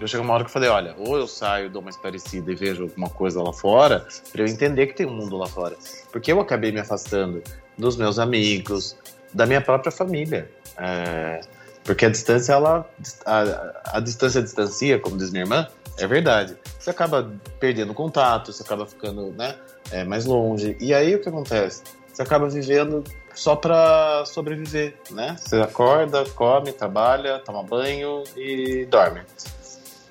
Eu 0.00 0.08
chego 0.08 0.24
uma 0.24 0.34
hora 0.34 0.44
que 0.44 0.48
eu 0.50 0.52
falei, 0.52 0.68
olha, 0.68 0.94
ou 0.98 1.16
eu 1.16 1.26
saio, 1.26 1.70
dou 1.70 1.80
uma 1.80 1.90
esparecida 1.90 2.50
e 2.50 2.54
vejo 2.54 2.82
alguma 2.82 3.08
coisa 3.08 3.42
lá 3.42 3.52
fora, 3.52 4.06
para 4.32 4.42
eu 4.42 4.46
entender 4.46 4.88
que 4.88 4.94
tem 4.94 5.06
um 5.06 5.14
mundo 5.14 5.36
lá 5.36 5.46
fora. 5.46 5.76
Porque 6.10 6.32
eu 6.32 6.40
acabei 6.40 6.72
me 6.72 6.80
afastando 6.80 7.42
dos 7.78 7.96
meus 7.96 8.18
amigos, 8.18 8.96
da 9.32 9.46
minha 9.46 9.60
própria 9.60 9.92
família. 9.92 10.50
É, 10.76 11.40
porque 11.84 12.06
a 12.06 12.08
distância, 12.08 12.52
ela. 12.52 12.88
A, 13.24 13.96
a 13.96 14.00
distância 14.00 14.42
distancia, 14.42 14.98
como 14.98 15.16
diz 15.16 15.30
minha 15.30 15.44
irmã, 15.44 15.68
é 15.98 16.06
verdade. 16.06 16.56
Você 16.78 16.90
acaba 16.90 17.30
perdendo 17.60 17.94
contato, 17.94 18.52
você 18.52 18.62
acaba 18.62 18.86
ficando 18.86 19.32
né, 19.32 19.54
é, 19.90 20.02
mais 20.02 20.24
longe. 20.24 20.76
E 20.80 20.92
aí 20.94 21.14
o 21.14 21.20
que 21.20 21.28
acontece? 21.28 21.82
Você 22.12 22.22
acaba 22.22 22.48
vivendo 22.48 23.04
só 23.34 23.56
para 23.56 24.24
sobreviver, 24.24 24.94
né? 25.10 25.36
Você 25.38 25.56
acorda, 25.60 26.24
come, 26.30 26.72
trabalha, 26.72 27.40
toma 27.40 27.62
banho 27.62 28.22
e 28.36 28.86
dorme. 28.86 29.22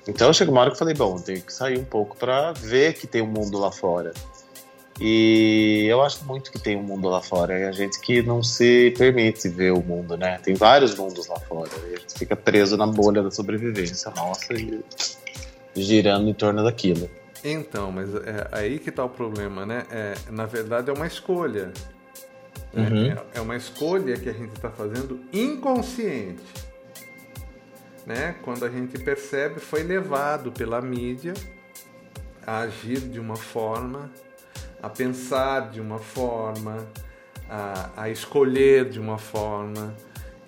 Então 0.06 0.32
chega 0.32 0.50
uma 0.50 0.60
hora 0.60 0.70
que 0.70 0.74
eu 0.74 0.78
falei, 0.78 0.94
bom, 0.94 1.16
eu 1.16 1.22
tenho 1.22 1.42
que 1.42 1.52
sair 1.52 1.78
um 1.78 1.84
pouco 1.84 2.16
para 2.16 2.52
ver 2.52 2.94
que 2.94 3.06
tem 3.06 3.22
um 3.22 3.26
mundo 3.26 3.58
lá 3.58 3.72
fora. 3.72 4.12
E 5.00 5.86
eu 5.88 6.02
acho 6.02 6.24
muito 6.24 6.52
que 6.52 6.58
tem 6.58 6.76
um 6.76 6.82
mundo 6.82 7.08
lá 7.08 7.20
fora. 7.20 7.58
É 7.58 7.68
a 7.68 7.72
gente 7.72 7.98
que 8.00 8.22
não 8.22 8.42
se 8.42 8.94
permite 8.96 9.48
ver 9.48 9.72
o 9.72 9.82
mundo, 9.82 10.16
né? 10.16 10.38
Tem 10.42 10.54
vários 10.54 10.94
mundos 10.94 11.26
lá 11.26 11.38
fora. 11.40 11.70
E 11.90 11.94
a 11.94 11.98
gente 11.98 12.14
fica 12.16 12.36
preso 12.36 12.76
na 12.76 12.86
bolha 12.86 13.22
da 13.22 13.30
sobrevivência 13.30 14.12
nossa 14.14 14.52
e 14.52 14.84
girando 15.74 16.28
em 16.28 16.34
torno 16.34 16.62
daquilo. 16.62 17.10
Então, 17.42 17.90
mas 17.90 18.14
é 18.14 18.48
aí 18.52 18.78
que 18.78 18.90
está 18.90 19.04
o 19.04 19.08
problema, 19.08 19.66
né? 19.66 19.84
É, 19.90 20.14
na 20.30 20.46
verdade, 20.46 20.90
é 20.90 20.92
uma 20.92 21.06
escolha. 21.06 21.72
Uhum. 22.72 23.06
É, 23.06 23.24
é 23.34 23.40
uma 23.40 23.56
escolha 23.56 24.16
que 24.16 24.28
a 24.28 24.32
gente 24.32 24.54
está 24.54 24.70
fazendo 24.70 25.20
inconsciente. 25.32 26.42
Né? 28.06 28.34
Quando 28.42 28.64
a 28.64 28.68
gente 28.68 28.98
percebe, 28.98 29.60
foi 29.60 29.82
levado 29.82 30.52
pela 30.52 30.80
mídia 30.82 31.32
a 32.46 32.58
agir 32.58 33.00
de 33.00 33.18
uma 33.18 33.36
forma, 33.36 34.10
a 34.82 34.90
pensar 34.90 35.70
de 35.70 35.80
uma 35.80 35.98
forma, 35.98 36.86
a, 37.48 37.90
a 37.96 38.10
escolher 38.10 38.90
de 38.90 39.00
uma 39.00 39.16
forma 39.16 39.94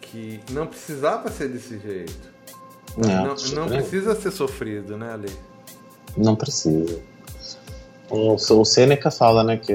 que 0.01 0.41
não 0.51 0.67
precisava 0.67 1.31
ser 1.31 1.49
desse 1.49 1.79
jeito. 1.79 2.37
Não, 2.97 3.27
não 3.27 3.37
super- 3.37 3.69
precisa 3.69 4.15
ser 4.15 4.31
sofrido, 4.31 4.97
né, 4.97 5.13
Ale? 5.13 5.33
Não 6.17 6.37
precisa. 6.37 7.01
O, 8.09 8.35
o 8.35 8.65
Sêneca 8.65 9.11
fala, 9.11 9.43
né, 9.43 9.57
que 9.57 9.75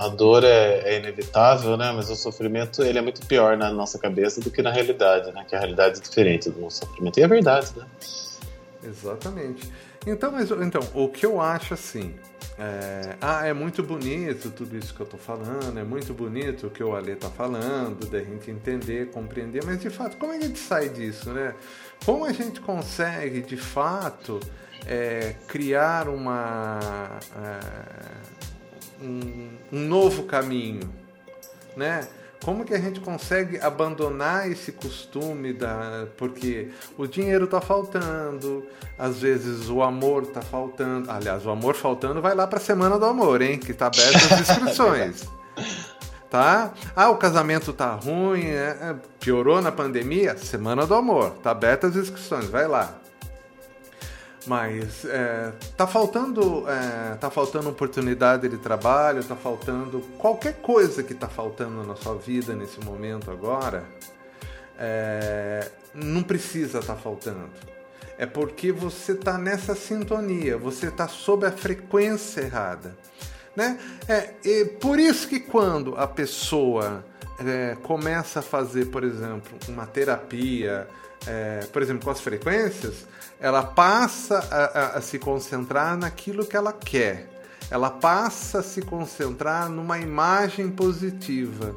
a 0.00 0.08
dor 0.08 0.44
é, 0.44 0.80
é 0.84 0.98
inevitável, 0.98 1.76
né, 1.76 1.92
mas 1.92 2.08
o 2.08 2.16
sofrimento 2.16 2.82
ele 2.82 2.98
é 2.98 3.02
muito 3.02 3.24
pior 3.26 3.54
na 3.58 3.70
nossa 3.70 3.98
cabeça 3.98 4.40
do 4.40 4.50
que 4.50 4.62
na 4.62 4.70
realidade, 4.70 5.30
né, 5.32 5.44
que 5.46 5.54
a 5.54 5.58
realidade 5.58 5.98
é 5.98 6.02
diferente 6.02 6.48
do 6.48 6.58
nosso 6.58 6.78
sofrimento. 6.86 7.20
E 7.20 7.22
é 7.22 7.28
verdade, 7.28 7.70
né? 7.76 7.86
Exatamente. 8.82 9.70
Então, 10.06 10.32
mas, 10.32 10.50
então, 10.50 10.80
o 10.94 11.06
que 11.08 11.26
eu 11.26 11.38
acho 11.38 11.74
assim. 11.74 12.14
é, 12.58 13.16
ah, 13.20 13.46
é 13.46 13.52
muito 13.52 13.82
bonito 13.82 14.50
tudo 14.50 14.74
isso 14.74 14.94
que 14.94 15.00
eu 15.00 15.06
tô 15.06 15.18
falando, 15.18 15.78
é 15.78 15.84
muito 15.84 16.14
bonito 16.14 16.68
o 16.68 16.70
que 16.70 16.82
o 16.82 16.96
Ale 16.96 17.16
tá 17.16 17.28
falando, 17.28 18.06
da 18.06 18.20
gente 18.20 18.50
entender, 18.50 19.10
compreender, 19.10 19.62
mas 19.66 19.80
de 19.80 19.90
fato, 19.90 20.16
como 20.16 20.32
a 20.32 20.40
gente 20.40 20.58
sai 20.58 20.88
disso, 20.88 21.30
né? 21.30 21.54
Como 22.06 22.24
a 22.24 22.32
gente 22.32 22.58
consegue, 22.62 23.42
de 23.42 23.58
fato, 23.58 24.40
é, 24.86 25.34
criar 25.46 26.08
uma. 26.08 27.18
Um, 29.02 29.50
um 29.72 29.80
novo 29.80 30.24
caminho, 30.24 30.88
né? 31.76 32.06
Como 32.42 32.64
que 32.64 32.72
a 32.72 32.78
gente 32.78 33.00
consegue 33.00 33.60
abandonar 33.60 34.50
esse 34.50 34.72
costume 34.72 35.52
da 35.52 36.06
porque 36.16 36.70
o 36.96 37.06
dinheiro 37.06 37.44
está 37.44 37.60
faltando, 37.60 38.66
às 38.98 39.18
vezes 39.20 39.68
o 39.68 39.82
amor 39.82 40.22
está 40.22 40.40
faltando. 40.40 41.10
Aliás, 41.10 41.44
o 41.44 41.50
amor 41.50 41.74
faltando 41.74 42.22
vai 42.22 42.34
lá 42.34 42.46
para 42.46 42.58
a 42.58 42.62
semana 42.62 42.98
do 42.98 43.04
amor, 43.04 43.42
hein, 43.42 43.58
que 43.58 43.72
está 43.72 43.88
aberto 43.88 44.32
as 44.32 44.40
inscrições. 44.40 45.28
tá? 46.30 46.72
Ah, 46.96 47.10
o 47.10 47.16
casamento 47.16 47.74
tá 47.74 47.92
ruim, 47.92 48.46
é, 48.46 48.78
é, 48.80 48.96
piorou 49.18 49.60
na 49.60 49.70
pandemia, 49.70 50.34
semana 50.38 50.86
do 50.86 50.94
amor, 50.94 51.32
tá 51.42 51.50
aberta 51.50 51.88
as 51.88 51.96
inscrições, 51.96 52.46
vai 52.46 52.66
lá. 52.66 52.99
Mas 54.46 55.04
é, 55.04 55.52
tá 55.76 55.86
faltando 55.86 56.64
é, 56.66 57.14
tá 57.16 57.30
faltando 57.30 57.68
oportunidade 57.68 58.48
de 58.48 58.56
trabalho, 58.56 59.22
tá 59.22 59.36
faltando 59.36 60.00
qualquer 60.18 60.54
coisa 60.54 61.02
que 61.02 61.14
tá 61.14 61.28
faltando 61.28 61.84
na 61.84 61.94
sua 61.94 62.14
vida 62.14 62.54
nesse 62.54 62.80
momento 62.80 63.30
agora, 63.30 63.84
é, 64.78 65.70
não 65.94 66.22
precisa 66.22 66.78
estar 66.78 66.94
tá 66.94 67.00
faltando. 67.00 67.50
É 68.16 68.26
porque 68.26 68.72
você 68.72 69.14
tá 69.14 69.38
nessa 69.38 69.74
sintonia, 69.74 70.56
você 70.56 70.90
tá 70.90 71.06
sob 71.08 71.46
a 71.46 71.52
frequência 71.52 72.42
errada. 72.42 72.96
Né? 73.54 73.78
É, 74.08 74.64
por 74.80 74.98
isso 74.98 75.28
que 75.28 75.40
quando 75.40 75.94
a 75.96 76.06
pessoa 76.06 77.04
é, 77.38 77.76
começa 77.82 78.40
a 78.40 78.42
fazer, 78.42 78.86
por 78.86 79.04
exemplo, 79.04 79.58
uma 79.68 79.86
terapia, 79.86 80.86
é, 81.26 81.66
por 81.72 81.82
exemplo, 81.82 82.04
com 82.04 82.10
as 82.10 82.20
frequências, 82.20 83.06
ela 83.38 83.62
passa 83.62 84.38
a, 84.50 84.64
a, 84.64 84.86
a 84.98 85.00
se 85.00 85.18
concentrar 85.18 85.96
naquilo 85.96 86.44
que 86.44 86.56
ela 86.56 86.72
quer. 86.72 87.28
Ela 87.70 87.90
passa 87.90 88.58
a 88.60 88.62
se 88.62 88.82
concentrar 88.82 89.68
numa 89.68 89.98
imagem 89.98 90.70
positiva 90.70 91.74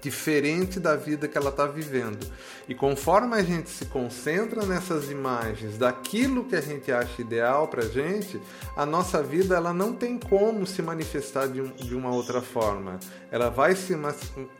diferente 0.00 0.80
da 0.80 0.96
vida 0.96 1.28
que 1.28 1.36
ela 1.36 1.50
está 1.50 1.66
vivendo. 1.66 2.26
E 2.68 2.74
conforme 2.74 3.36
a 3.36 3.42
gente 3.42 3.68
se 3.68 3.84
concentra 3.86 4.64
nessas 4.64 5.10
imagens 5.10 5.76
daquilo 5.76 6.44
que 6.44 6.56
a 6.56 6.60
gente 6.60 6.90
acha 6.90 7.20
ideal 7.20 7.68
para 7.68 7.82
gente, 7.82 8.40
a 8.76 8.86
nossa 8.86 9.22
vida 9.22 9.56
ela 9.56 9.72
não 9.72 9.92
tem 9.92 10.18
como 10.18 10.66
se 10.66 10.80
manifestar 10.80 11.48
de, 11.48 11.60
um, 11.60 11.70
de 11.72 11.94
uma 11.94 12.10
outra 12.10 12.40
forma. 12.40 12.98
Ela 13.30 13.48
vai 13.48 13.74
se 13.74 13.94
ma 13.94 14.14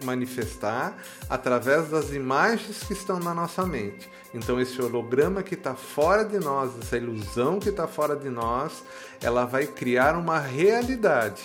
manifestar 0.05 0.97
através 1.29 1.89
das 1.89 2.13
imagens 2.13 2.83
que 2.85 2.93
estão 2.93 3.19
na 3.19 3.35
nossa 3.35 3.65
mente. 3.65 4.11
Então 4.35 4.61
esse 4.61 4.81
holograma 4.81 5.43
que 5.43 5.55
está 5.55 5.75
fora 5.75 6.25
de 6.25 6.39
nós, 6.39 6.73
essa 6.81 6.97
ilusão 6.97 7.59
que 7.59 7.69
está 7.69 7.87
fora 7.87 8.15
de 8.15 8.29
nós, 8.29 8.83
ela 9.21 9.45
vai 9.45 9.67
criar 9.67 10.17
uma 10.17 10.39
realidade, 10.39 11.43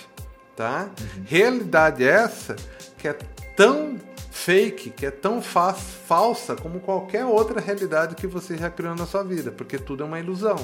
tá? 0.54 0.88
Uhum. 1.00 1.24
Realidade 1.26 2.04
essa 2.04 2.56
que 2.96 3.08
é 3.08 3.18
tão 3.56 3.98
fake, 4.30 4.90
que 4.90 5.06
é 5.06 5.10
tão 5.10 5.40
fa 5.40 5.72
falsa 5.72 6.54
como 6.54 6.78
qualquer 6.78 7.24
outra 7.24 7.60
realidade 7.60 8.14
que 8.14 8.26
você 8.26 8.56
já 8.56 8.70
criou 8.70 8.94
na 8.94 9.06
sua 9.06 9.24
vida, 9.24 9.50
porque 9.50 9.78
tudo 9.78 10.04
é 10.04 10.06
uma 10.06 10.20
ilusão. 10.20 10.56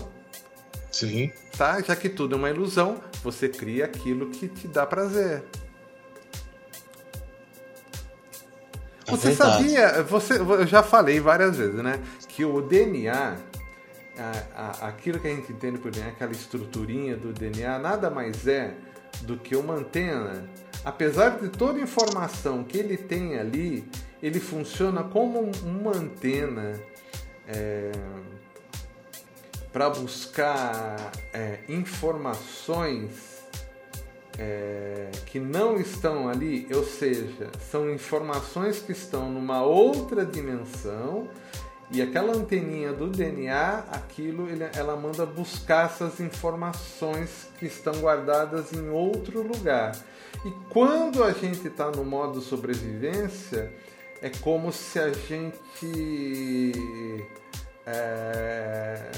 Sim. 0.90 1.32
Tá? 1.56 1.80
Já 1.80 1.96
que 1.96 2.08
tudo 2.08 2.34
é 2.34 2.38
uma 2.38 2.50
ilusão, 2.50 3.00
você 3.24 3.48
cria 3.48 3.86
aquilo 3.86 4.28
que 4.30 4.46
te 4.46 4.68
dá 4.68 4.84
prazer. 4.84 5.42
É 9.06 9.10
você 9.10 9.28
verdade. 9.30 9.52
sabia, 9.52 10.02
você, 10.02 10.38
eu 10.38 10.66
já 10.66 10.82
falei 10.82 11.18
várias 11.18 11.56
vezes, 11.56 11.82
né? 11.82 11.98
Que 12.28 12.44
o 12.44 12.60
DNA, 12.60 13.36
a, 14.18 14.30
a, 14.54 14.88
aquilo 14.88 15.18
que 15.18 15.26
a 15.26 15.34
gente 15.34 15.50
entende 15.50 15.78
por 15.78 15.90
DNA, 15.90 16.10
aquela 16.10 16.32
estruturinha 16.32 17.16
do 17.16 17.32
DNA, 17.32 17.78
nada 17.78 18.10
mais 18.10 18.46
é 18.46 18.74
do 19.22 19.36
que 19.36 19.56
uma 19.56 19.74
antena 19.74 20.48
apesar 20.84 21.40
de 21.40 21.48
toda 21.48 21.78
a 21.78 21.82
informação 21.82 22.64
que 22.64 22.78
ele 22.78 22.96
tem 22.96 23.38
ali, 23.38 23.88
ele 24.22 24.40
funciona 24.40 25.02
como 25.02 25.50
uma 25.64 25.96
antena 25.96 26.80
é, 27.46 27.92
para 29.72 29.90
buscar 29.90 31.12
é, 31.32 31.60
informações 31.68 33.42
é, 34.38 35.10
que 35.26 35.38
não 35.38 35.76
estão 35.76 36.28
ali, 36.28 36.66
ou 36.74 36.84
seja, 36.84 37.50
são 37.70 37.90
informações 37.90 38.80
que 38.80 38.92
estão 38.92 39.30
numa 39.30 39.62
outra 39.62 40.24
dimensão 40.24 41.28
e 41.90 42.00
aquela 42.00 42.34
anteninha 42.34 42.92
do 42.92 43.06
DNA, 43.06 43.84
aquilo 43.92 44.48
ele, 44.48 44.64
ela 44.74 44.96
manda 44.96 45.26
buscar 45.26 45.86
essas 45.86 46.20
informações 46.20 47.48
que 47.58 47.66
estão 47.66 47.92
guardadas 48.00 48.72
em 48.72 48.88
outro 48.88 49.42
lugar. 49.42 49.92
E 50.44 50.50
quando 50.68 51.22
a 51.22 51.32
gente 51.32 51.68
está 51.68 51.90
no 51.90 52.04
modo 52.04 52.40
sobrevivência, 52.40 53.72
é 54.20 54.28
como 54.28 54.72
se 54.72 54.98
a 54.98 55.12
gente 55.12 56.72
é, 57.86 59.10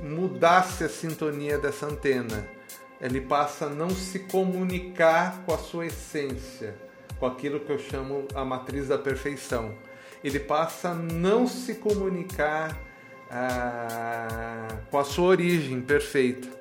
mudasse 0.00 0.84
a 0.84 0.88
sintonia 0.88 1.58
dessa 1.58 1.86
antena. 1.86 2.48
Ele 3.00 3.20
passa 3.20 3.66
a 3.66 3.68
não 3.68 3.90
se 3.90 4.20
comunicar 4.20 5.42
com 5.44 5.54
a 5.54 5.58
sua 5.58 5.86
essência, 5.86 6.74
com 7.18 7.26
aquilo 7.26 7.60
que 7.60 7.70
eu 7.70 7.78
chamo 7.78 8.26
a 8.34 8.44
matriz 8.44 8.88
da 8.88 8.98
perfeição. 8.98 9.74
Ele 10.22 10.40
passa 10.40 10.90
a 10.90 10.94
não 10.94 11.46
se 11.46 11.76
comunicar 11.76 12.76
ah, 13.30 14.68
com 14.90 14.98
a 14.98 15.04
sua 15.04 15.26
origem 15.26 15.80
perfeita 15.80 16.57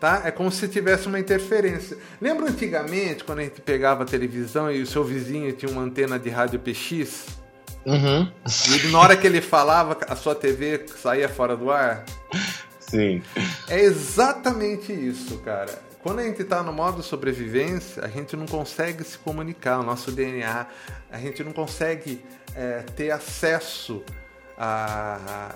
tá? 0.00 0.22
É 0.24 0.30
como 0.30 0.50
se 0.50 0.68
tivesse 0.68 1.06
uma 1.06 1.18
interferência. 1.18 1.96
Lembra 2.20 2.48
antigamente 2.48 3.24
quando 3.24 3.40
a 3.40 3.42
gente 3.42 3.60
pegava 3.60 4.02
a 4.02 4.06
televisão 4.06 4.70
e 4.70 4.82
o 4.82 4.86
seu 4.86 5.04
vizinho 5.04 5.52
tinha 5.52 5.70
uma 5.70 5.82
antena 5.82 6.18
de 6.18 6.28
rádio 6.28 6.58
PX? 6.60 7.26
Uhum. 7.84 8.30
E 8.84 8.88
na 8.88 8.98
hora 8.98 9.16
que 9.16 9.26
ele 9.26 9.40
falava, 9.40 9.96
a 10.08 10.16
sua 10.16 10.34
TV 10.34 10.84
saía 11.00 11.28
fora 11.28 11.56
do 11.56 11.70
ar? 11.70 12.04
Sim. 12.80 13.22
É 13.68 13.80
exatamente 13.80 14.92
isso, 14.92 15.38
cara. 15.38 15.86
Quando 16.02 16.20
a 16.20 16.22
gente 16.22 16.42
está 16.42 16.62
no 16.62 16.72
modo 16.72 17.02
sobrevivência, 17.02 18.04
a 18.04 18.08
gente 18.08 18.36
não 18.36 18.46
consegue 18.46 19.02
se 19.02 19.18
comunicar, 19.18 19.80
o 19.80 19.82
nosso 19.82 20.12
DNA, 20.12 20.66
a 21.10 21.18
gente 21.18 21.42
não 21.42 21.52
consegue 21.52 22.24
é, 22.54 22.82
ter 22.94 23.10
acesso 23.10 24.02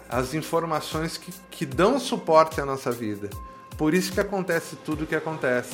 às 0.08 0.34
informações 0.34 1.16
que, 1.16 1.32
que 1.50 1.64
dão 1.64 1.98
suporte 1.98 2.60
à 2.60 2.66
nossa 2.66 2.90
vida. 2.90 3.30
Por 3.80 3.94
isso 3.94 4.12
que 4.12 4.20
acontece 4.20 4.76
tudo 4.84 5.04
o 5.04 5.06
que 5.06 5.14
acontece. 5.14 5.72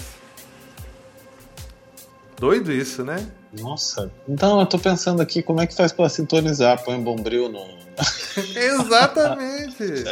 Doido 2.39 2.71
isso, 2.71 3.03
né? 3.03 3.29
Nossa. 3.53 4.13
Então, 4.29 4.61
eu 4.61 4.67
tô 4.67 4.79
pensando 4.79 5.21
aqui 5.21 5.43
como 5.43 5.61
é 5.61 5.67
que 5.67 5.75
faz 5.75 5.91
para 5.91 6.09
sintonizar. 6.09 6.85
Põe 6.85 6.95
um 6.95 7.03
bombril 7.03 7.49
no. 7.49 7.67
Exatamente! 8.55 10.05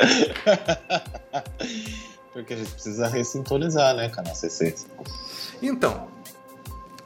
Porque 2.34 2.54
a 2.54 2.56
gente 2.56 2.72
precisa 2.72 3.06
ressintonizar, 3.06 3.94
né, 3.94 4.10
nossa 4.26 4.48
essência. 4.48 4.88
Então, 5.62 6.08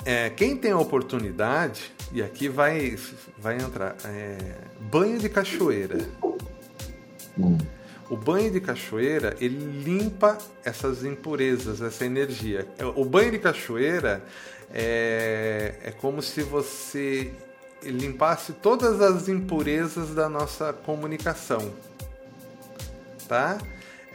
é, 0.07 0.31
quem 0.31 0.57
tem 0.57 0.70
a 0.70 0.79
oportunidade, 0.79 1.92
e 2.11 2.22
aqui 2.22 2.48
vai, 2.48 2.96
vai 3.37 3.59
entrar, 3.59 3.94
é, 4.07 4.38
banho 4.81 5.18
de 5.18 5.29
cachoeira. 5.29 5.98
Hum. 7.38 7.59
O 8.11 8.16
banho 8.16 8.51
de 8.51 8.61
cachoeira, 8.61 9.37
ele 9.38 9.83
limpa 9.83 10.38
essas 10.64 11.05
impurezas, 11.05 11.83
essa 11.83 12.07
energia. 12.07 12.66
O 12.97 13.05
banho 13.05 13.31
de 13.31 13.38
cachoeira 13.38 14.23
é, 14.73 15.75
é 15.85 15.90
como 15.90 16.23
se 16.23 16.42
você 16.42 17.33
limpasse 17.83 18.55
todas 18.55 19.01
as 19.01 19.29
impurezas 19.29 20.14
da 20.14 20.29
nossa 20.29 20.73
comunicação, 20.73 21.73
tá? 23.29 23.59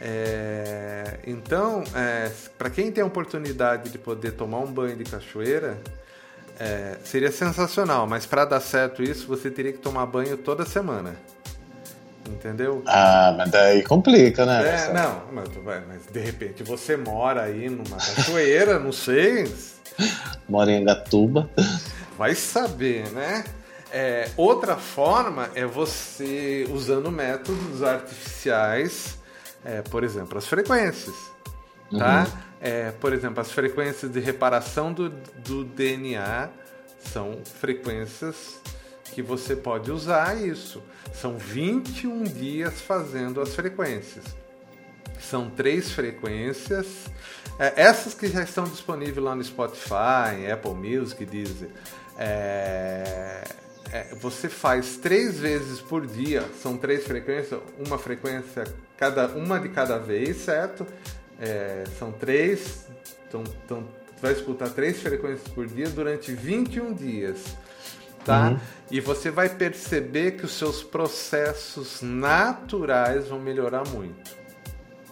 É, 0.00 1.20
então, 1.26 1.84
é, 1.94 2.30
para 2.58 2.68
quem 2.68 2.90
tem 2.90 3.02
a 3.02 3.06
oportunidade 3.06 3.90
de 3.90 3.98
poder 3.98 4.32
tomar 4.32 4.58
um 4.58 4.72
banho 4.72 4.96
de 4.96 5.04
cachoeira, 5.04 5.80
é, 6.58 6.96
seria 7.04 7.30
sensacional. 7.30 8.06
Mas 8.06 8.26
para 8.26 8.44
dar 8.44 8.60
certo 8.60 9.02
isso, 9.02 9.26
você 9.26 9.50
teria 9.50 9.72
que 9.72 9.78
tomar 9.78 10.06
banho 10.06 10.36
toda 10.36 10.64
semana. 10.66 11.16
Entendeu? 12.28 12.82
Ah, 12.86 13.34
mas 13.36 13.50
daí 13.50 13.82
complica, 13.82 14.46
né? 14.46 14.86
É, 14.86 14.92
não, 14.92 15.22
mas, 15.30 15.48
mas, 15.86 16.06
de 16.10 16.20
repente 16.20 16.62
você 16.62 16.96
mora 16.96 17.42
aí 17.42 17.68
numa 17.68 17.96
cachoeira, 17.96 18.78
não 18.78 18.92
sei. 18.92 19.52
Mora 20.48 20.72
em 20.72 20.84
Gatuba. 20.84 21.48
Vai 22.18 22.34
saber, 22.34 23.08
né? 23.12 23.44
É, 23.92 24.28
outra 24.36 24.76
forma 24.76 25.50
é 25.54 25.64
você 25.64 26.66
usando 26.70 27.12
métodos 27.12 27.82
artificiais, 27.82 29.16
é, 29.64 29.82
por 29.82 30.02
exemplo, 30.02 30.36
as 30.36 30.46
frequências. 30.46 31.14
Tá? 31.96 32.24
Uhum. 32.24 32.38
É, 32.60 32.90
por 32.92 33.12
exemplo, 33.12 33.40
as 33.40 33.52
frequências 33.52 34.10
de 34.10 34.18
reparação 34.18 34.92
do, 34.92 35.10
do 35.10 35.64
DNA 35.64 36.48
são 36.98 37.38
frequências 37.60 38.60
que 39.14 39.22
você 39.22 39.54
pode 39.54 39.92
usar 39.92 40.36
isso. 40.36 40.82
São 41.12 41.38
21 41.38 42.24
dias 42.24 42.80
fazendo 42.80 43.40
as 43.40 43.54
frequências. 43.54 44.24
São 45.20 45.48
três 45.48 45.92
frequências. 45.92 46.86
É, 47.58 47.72
essas 47.76 48.12
que 48.12 48.26
já 48.26 48.42
estão 48.42 48.64
disponíveis 48.64 49.24
lá 49.24 49.36
no 49.36 49.44
Spotify, 49.44 50.50
Apple 50.52 50.74
Music, 50.74 51.24
Deezer. 51.24 51.70
É, 52.18 53.44
é, 53.92 54.14
você 54.16 54.48
faz 54.48 54.96
três 54.96 55.38
vezes 55.38 55.80
por 55.80 56.04
dia, 56.04 56.44
são 56.60 56.76
três 56.76 57.04
frequências, 57.04 57.60
uma 57.86 57.96
frequência 57.96 58.64
cada 58.96 59.28
uma 59.28 59.60
de 59.60 59.68
cada 59.68 59.98
vez, 59.98 60.38
certo? 60.38 60.84
É, 61.40 61.84
são 61.98 62.10
três, 62.10 62.86
então, 63.28 63.44
então 63.64 63.84
vai 64.20 64.32
escutar 64.32 64.70
três 64.70 65.00
frequências 65.00 65.46
por 65.48 65.66
dia 65.66 65.88
durante 65.88 66.32
21 66.32 66.92
dias. 66.92 67.56
Tá? 68.24 68.50
Uhum. 68.50 68.58
E 68.90 69.00
você 69.00 69.30
vai 69.30 69.48
perceber 69.48 70.32
que 70.32 70.44
os 70.44 70.52
seus 70.52 70.82
processos 70.82 72.00
naturais 72.00 73.28
vão 73.28 73.38
melhorar 73.38 73.86
muito 73.88 74.44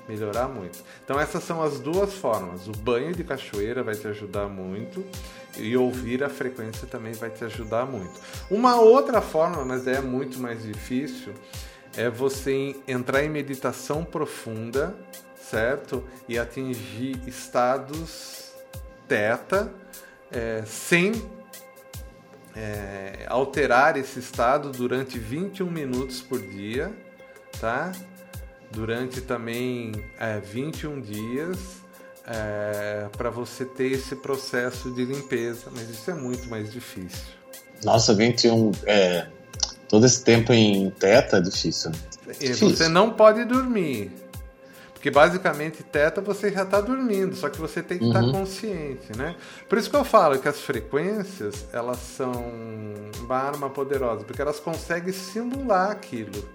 melhorar 0.09 0.49
muito. 0.49 0.83
Então 1.05 1.19
essas 1.19 1.43
são 1.45 1.63
as 1.63 1.81
duas 1.81 2.13
formas. 2.15 2.67
O 2.69 2.73
banho 2.73 3.15
de 3.15 3.25
cachoeira 3.25 3.83
vai 3.83 3.95
te 3.95 4.07
ajudar 4.09 4.49
muito 4.49 5.05
e 5.57 5.77
ouvir 5.77 6.25
a 6.25 6.29
frequência 6.29 6.87
também 6.87 7.13
vai 7.13 7.31
te 7.31 7.45
ajudar 7.45 7.87
muito. 7.87 8.21
Uma 8.51 8.81
outra 8.81 9.21
forma, 9.21 9.65
mas 9.65 9.87
é 9.87 10.01
muito 10.01 10.39
mais 10.41 10.63
difícil, 10.63 11.33
é 11.97 12.09
você 12.09 12.77
entrar 12.87 13.23
em 13.23 13.29
meditação 13.29 14.05
profunda, 14.05 14.95
certo? 15.37 16.03
E 16.29 16.39
atingir 16.39 17.21
estados 17.27 18.53
teta 19.07 19.73
é, 20.31 20.63
sem 20.67 21.13
é, 22.55 23.27
alterar 23.29 23.97
esse 23.97 24.19
estado 24.19 24.71
durante 24.71 25.19
21 25.19 25.71
minutos 25.71 26.21
por 26.21 26.41
dia, 26.41 26.93
tá? 27.61 27.93
durante 28.73 29.21
também 29.21 29.93
é, 30.19 30.41
21 30.41 31.01
dias 31.01 31.59
é, 32.27 33.07
para 33.17 33.31
você 33.31 33.65
ter 33.65 33.93
esse 33.93 34.17
processo 34.17 34.91
de 34.93 35.05
limpeza, 35.05 35.71
mas 35.73 35.89
isso 35.91 36.11
é 36.11 36.15
muito 36.15 36.49
mais 36.49 36.73
difícil. 36.73 37.35
Nossa, 37.85 38.15
21. 38.15 38.73
É, 38.87 39.27
todo 39.89 40.07
esse 40.07 40.23
tempo 40.25 40.53
em 40.53 40.91
teta 40.91 41.39
é 41.39 41.41
difícil. 41.41 41.91
difícil. 42.27 42.71
Você 42.71 42.89
não 42.89 43.11
pode 43.11 43.45
dormir. 43.45 44.11
Porque 45.03 45.11
basicamente 45.11 45.83
teta 45.83 46.21
você 46.21 46.53
já 46.53 46.63
está 46.63 46.81
dormindo, 46.81 47.35
só 47.35 47.49
que 47.49 47.59
você 47.59 47.83
tem 47.83 47.99
que 47.99 48.07
estar 48.07 48.21
tá 48.21 48.25
uhum. 48.25 48.31
consciente, 48.31 49.19
né? 49.19 49.35
Por 49.69 49.77
isso 49.77 49.91
que 49.91 49.97
eu 49.97 50.05
falo 50.05 50.39
que 50.39 50.47
as 50.47 50.61
frequências, 50.61 51.67
elas 51.73 51.99
são 51.99 52.31
uma 53.19 53.37
arma 53.37 53.69
poderosa, 53.69 54.23
porque 54.23 54.41
elas 54.41 54.61
conseguem 54.61 55.13
simular 55.13 55.91
aquilo, 55.91 56.49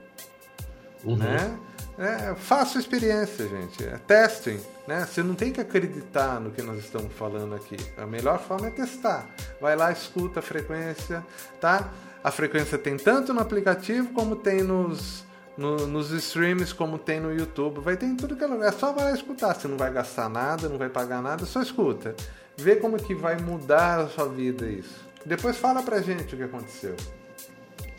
uhum. 1.03 1.17
né? 1.17 1.59
É, 1.99 2.35
faça 2.35 2.79
experiência, 2.79 3.49
gente. 3.49 3.83
É, 3.83 3.97
testem. 4.07 4.61
Né? 4.87 5.05
Você 5.05 5.21
não 5.21 5.35
tem 5.35 5.51
que 5.51 5.59
acreditar 5.59 6.39
no 6.39 6.51
que 6.51 6.61
nós 6.61 6.77
estamos 6.77 7.11
falando 7.11 7.53
aqui. 7.53 7.75
A 7.97 8.05
melhor 8.05 8.39
forma 8.39 8.67
é 8.67 8.69
testar. 8.69 9.27
Vai 9.59 9.75
lá, 9.75 9.91
escuta 9.91 10.39
a 10.39 10.43
frequência, 10.43 11.25
tá? 11.59 11.91
A 12.23 12.31
frequência 12.31 12.77
tem 12.77 12.95
tanto 12.95 13.33
no 13.33 13.41
aplicativo 13.41 14.13
como 14.13 14.37
tem 14.37 14.63
nos, 14.63 15.26
no, 15.57 15.87
nos 15.87 16.11
streams, 16.11 16.73
como 16.73 16.99
tem 16.99 17.19
no 17.19 17.33
YouTube. 17.33 17.79
Vai 17.79 17.97
ter 17.97 18.05
em 18.05 18.15
tudo 18.15 18.35
que 18.35 18.43
é 18.43 18.47
lugar. 18.47 18.69
É 18.69 18.71
só 18.71 18.93
vai 18.93 19.05
lá 19.05 19.11
escutar. 19.11 19.55
Você 19.55 19.67
não 19.67 19.77
vai 19.77 19.91
gastar 19.91 20.29
nada, 20.29 20.69
não 20.69 20.77
vai 20.77 20.89
pagar 20.89 21.21
nada, 21.21 21.45
só 21.45 21.61
escuta. 21.61 22.15
Vê 22.55 22.75
como 22.75 22.97
que 22.97 23.13
vai 23.13 23.37
mudar 23.37 24.01
a 24.01 24.07
sua 24.07 24.27
vida 24.27 24.67
isso. 24.67 25.07
Depois 25.25 25.57
fala 25.57 25.83
pra 25.83 26.01
gente 26.01 26.35
o 26.35 26.37
que 26.37 26.43
aconteceu. 26.43 26.95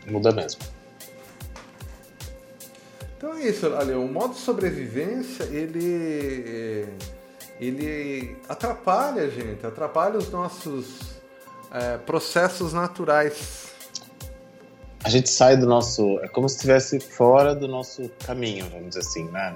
Muda 0.07 0.31
mesmo. 0.31 0.61
Então 3.19 3.33
é 3.35 3.49
isso, 3.49 3.69
olha, 3.69 3.99
o 3.99 4.07
modo 4.07 4.33
sobrevivência, 4.33 5.43
ele, 5.43 6.87
ele 7.59 8.37
atrapalha 8.47 9.23
a 9.23 9.27
gente, 9.27 9.65
atrapalha 9.65 10.17
os 10.17 10.29
nossos 10.29 11.19
é, 11.69 11.97
processos 11.97 12.71
naturais. 12.71 13.68
A 15.03 15.09
gente 15.09 15.29
sai 15.29 15.55
do 15.55 15.65
nosso. 15.65 16.19
É 16.19 16.27
como 16.27 16.47
se 16.49 16.55
estivesse 16.55 16.99
fora 16.99 17.55
do 17.55 17.67
nosso 17.67 18.09
caminho, 18.25 18.67
vamos 18.69 18.89
dizer 18.89 18.99
assim, 18.99 19.23
né? 19.25 19.55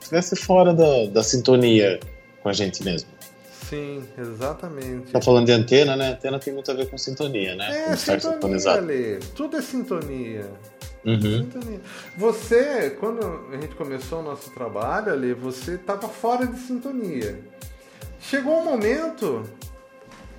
Estivesse 0.00 0.36
fora 0.36 0.72
da, 0.72 1.06
da 1.06 1.22
sintonia 1.22 2.00
com 2.42 2.48
a 2.48 2.52
gente 2.52 2.82
mesmo. 2.82 3.08
Sim, 3.68 4.02
exatamente. 4.18 5.12
Tá 5.12 5.20
falando 5.20 5.46
de 5.46 5.52
antena, 5.52 5.94
né? 5.94 6.12
Antena 6.14 6.38
tem 6.38 6.52
muito 6.52 6.70
a 6.70 6.74
ver 6.74 6.90
com 6.90 6.98
sintonia, 6.98 7.54
né? 7.54 7.90
É, 7.90 7.96
sintonia, 7.96 8.70
Ale. 8.72 9.20
Tudo 9.36 9.56
é 9.56 9.62
sintonia. 9.62 10.50
Uhum. 11.04 11.48
Você, 12.16 12.90
quando 12.98 13.24
a 13.52 13.56
gente 13.56 13.74
começou 13.74 14.20
o 14.20 14.22
nosso 14.22 14.50
trabalho 14.50 15.12
ali, 15.12 15.32
você 15.32 15.74
estava 15.74 16.08
fora 16.08 16.46
de 16.46 16.58
sintonia. 16.58 17.38
Chegou 18.20 18.60
um 18.60 18.64
momento 18.64 19.44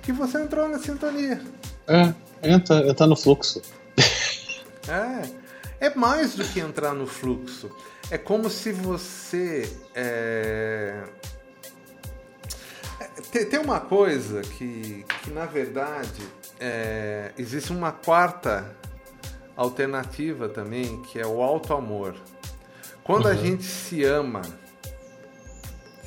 que 0.02 0.12
você 0.12 0.42
entrou 0.42 0.68
na 0.68 0.78
sintonia. 0.78 1.40
É, 1.88 2.12
entra, 2.42 2.86
entra 2.86 3.06
no 3.06 3.16
fluxo. 3.16 3.62
É, 4.88 5.86
é 5.86 5.94
mais 5.94 6.34
do 6.34 6.44
que 6.44 6.60
entrar 6.60 6.94
no 6.94 7.06
fluxo. 7.06 7.70
É 8.10 8.18
como 8.18 8.50
se 8.50 8.72
você. 8.72 9.70
É... 9.94 11.04
tem 13.50 13.58
uma 13.58 13.80
coisa 13.80 14.42
que, 14.42 15.04
que 15.22 15.30
na 15.30 15.46
verdade, 15.46 16.22
é... 16.60 17.32
existe 17.38 17.72
uma 17.72 17.92
quarta 17.92 18.76
alternativa 19.56 20.48
também, 20.48 21.02
que 21.02 21.18
é 21.18 21.26
o 21.26 21.42
alto 21.42 21.74
amor. 21.74 22.14
Quando 23.04 23.26
uhum. 23.26 23.32
a 23.32 23.34
gente 23.34 23.64
se 23.64 24.04
ama, 24.04 24.42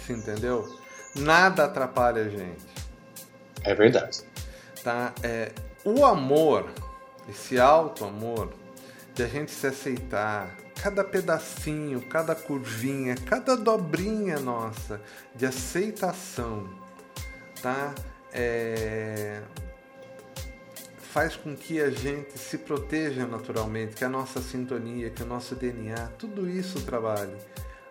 se 0.06 0.14
entendeu? 0.14 0.80
Nada 1.16 1.66
atrapalha 1.66 2.24
a 2.24 2.30
gente. 2.30 2.66
É 3.64 3.74
verdade. 3.74 4.24
Tá? 4.84 5.14
É, 5.24 5.52
o 5.84 6.06
amor, 6.06 6.70
esse 7.28 7.60
alto 7.60 8.06
amor, 8.06 8.54
de 9.16 9.24
a 9.24 9.28
gente 9.28 9.52
se 9.52 9.66
aceitar, 9.66 10.56
cada 10.84 11.04
pedacinho, 11.04 12.02
cada 12.02 12.36
curvinha, 12.36 13.16
cada 13.26 13.56
dobrinha 13.56 14.40
nossa 14.40 15.02
de 15.34 15.46
aceitação, 15.46 16.70
tá? 17.62 17.96
É, 18.34 19.42
faz 20.98 21.38
com 21.38 21.56
que 21.56 21.80
a 21.80 21.90
gente 21.90 22.38
se 22.38 22.58
proteja 22.58 23.26
naturalmente, 23.26 23.96
que 23.96 24.04
a 24.04 24.10
nossa 24.10 24.42
sintonia, 24.42 25.10
que 25.10 25.24
o 25.24 25.26
nosso 25.26 25.56
DNA, 25.56 26.10
tudo 26.20 26.50
isso 26.50 26.82
trabalhe 26.82 27.38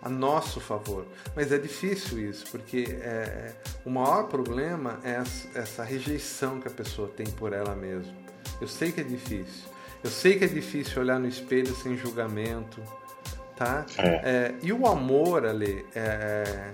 a 0.03 0.11
nosso 0.11 0.61
favor. 0.61 1.07
Mas 1.35 1.51
é 1.51 1.57
difícil 1.57 2.19
isso, 2.19 2.45
porque 2.51 2.99
é, 3.01 3.55
o 3.83 3.89
maior 3.89 4.25
problema 4.25 5.01
é 5.03 5.23
essa 5.59 5.83
rejeição 5.83 6.61
que 6.61 6.69
a 6.69 6.71
pessoa 6.71 7.09
tem 7.09 7.27
por 7.27 7.55
ela 7.55 7.75
mesma. 7.75 8.15
Eu 8.61 8.69
sei 8.69 8.93
que 8.93 9.01
é 9.01 9.05
difícil. 9.05 9.74
Eu 10.05 10.11
sei 10.11 10.39
que 10.39 10.45
é 10.45 10.49
difícil 10.49 11.01
olhar 11.01 11.19
no 11.19 11.27
espelho 11.27 11.75
sem 11.75 11.97
julgamento, 11.97 12.83
tá? 13.57 13.87
É. 13.97 14.07
É, 14.07 14.55
e 14.63 14.71
o 14.71 14.87
amor, 14.87 15.47
ali, 15.47 15.83
é, 15.95 16.73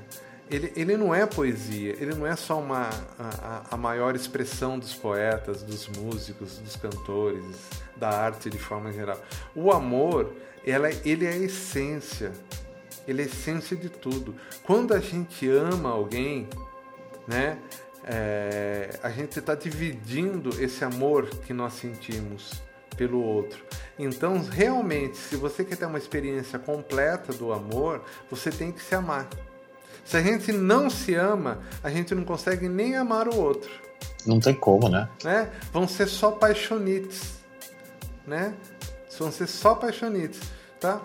ele, 0.51 0.73
ele 0.75 0.97
não 0.97 1.15
é 1.15 1.25
poesia, 1.25 1.95
ele 2.01 2.13
não 2.13 2.27
é 2.27 2.35
só 2.35 2.59
uma, 2.59 2.91
a, 3.17 3.63
a 3.71 3.77
maior 3.77 4.17
expressão 4.17 4.81
dos 4.81 4.95
poetas, 4.97 5.63
dos 5.63 5.87
músicos, 5.87 6.59
dos 6.59 6.75
cantores, 6.75 7.55
da 7.95 8.09
arte 8.09 8.51
de 8.51 8.59
forma 8.59 8.93
geral. 8.93 9.23
O 9.55 9.71
amor, 9.71 10.35
ela, 10.67 10.91
ele 11.05 11.25
é 11.25 11.31
a 11.31 11.37
essência, 11.37 12.33
ele 13.07 13.23
é 13.23 13.27
a 13.27 13.29
essência 13.29 13.77
de 13.77 13.89
tudo. 13.89 14.35
Quando 14.65 14.93
a 14.93 14.99
gente 14.99 15.49
ama 15.49 15.91
alguém, 15.91 16.49
né, 17.29 17.59
é, 18.03 18.99
a 19.05 19.11
gente 19.11 19.39
está 19.39 19.55
dividindo 19.55 20.51
esse 20.61 20.85
amor 20.85 21.29
que 21.47 21.53
nós 21.53 21.75
sentimos 21.75 22.69
pelo 23.01 23.25
outro. 23.25 23.65
Então, 23.99 24.43
realmente, 24.43 25.17
se 25.17 25.35
você 25.35 25.65
quer 25.65 25.77
ter 25.77 25.87
uma 25.87 25.97
experiência 25.97 26.59
completa 26.59 27.33
do 27.33 27.51
amor, 27.51 28.05
você 28.31 28.51
tem 28.51 28.71
que 28.71 28.83
se 28.83 28.95
amar. 28.95 29.27
Se 30.05 30.19
a 30.19 30.23
gente 30.23 30.53
não 30.53 30.91
se 30.91 31.15
ama, 31.15 31.61
a 31.83 31.89
gente 31.89 32.15
não 32.15 32.25
consegue 32.25 32.69
nem 32.69 32.97
amar 32.97 33.27
o 33.27 33.41
outro. 33.41 33.71
Não 34.27 34.39
tem 34.39 34.53
como, 34.53 34.91
né? 34.91 35.09
né? 35.25 35.51
Vão 35.73 35.89
ser 35.89 36.09
só 36.09 36.31
paixonites, 36.31 37.37
né? 38.27 38.53
Vão 39.19 39.33
ser 39.33 39.47
só 39.47 39.75
paixonites, 39.75 40.41
tá? 40.79 41.01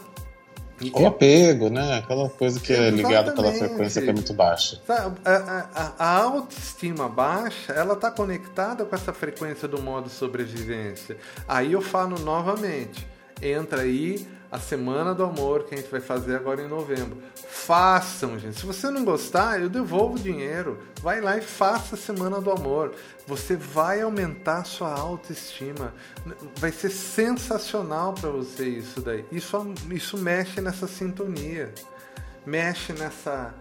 O 0.93 1.07
apego, 1.07 1.69
né? 1.69 1.99
Aquela 1.99 2.29
coisa 2.29 2.59
que 2.59 2.73
é 2.73 2.89
ligada 2.89 3.31
pela 3.31 3.51
frequência 3.53 4.01
que 4.01 4.09
é 4.09 4.13
muito 4.13 4.33
baixa. 4.33 4.81
A, 4.89 5.11
a, 5.25 5.93
a, 5.97 6.17
autoestima 6.19 7.07
baixa, 7.07 7.71
ela 7.71 7.93
está 7.93 8.11
conectada 8.11 8.83
com 8.83 8.93
essa 8.93 9.13
frequência 9.13 9.67
do 9.67 9.81
modo 9.81 10.09
sobrevivência. 10.09 11.15
Aí 11.47 11.71
eu 11.71 11.81
falo 11.81 12.19
novamente, 12.19 13.07
entra 13.41 13.83
aí 13.83 14.27
a 14.51 14.59
Semana 14.59 15.13
do 15.13 15.23
Amor 15.23 15.63
que 15.63 15.73
a 15.73 15.77
gente 15.77 15.89
vai 15.89 15.99
fazer 15.99 16.35
agora 16.35 16.61
em 16.61 16.67
novembro. 16.67 17.17
Façam, 17.35 18.37
gente. 18.37 18.59
Se 18.59 18.65
você 18.65 18.89
não 18.89 19.03
gostar, 19.03 19.59
eu 19.59 19.69
devolvo 19.69 20.15
o 20.15 20.19
dinheiro. 20.19 20.79
Vai 21.01 21.21
lá 21.21 21.37
e 21.37 21.41
faça 21.41 21.95
a 21.95 21.97
Semana 21.97 22.39
do 22.39 22.51
Amor. 22.51 22.93
Você 23.27 23.55
vai 23.55 24.01
aumentar 24.01 24.59
a 24.59 24.63
sua 24.63 24.93
autoestima. 24.93 25.93
Vai 26.57 26.71
ser 26.71 26.89
sensacional 26.89 28.13
para 28.13 28.29
você 28.29 28.67
isso 28.67 29.01
daí. 29.01 29.25
Isso, 29.31 29.73
isso 29.91 30.17
mexe 30.17 30.61
nessa 30.61 30.87
sintonia. 30.87 31.73
Mexe 32.45 32.93
nessa 32.93 33.53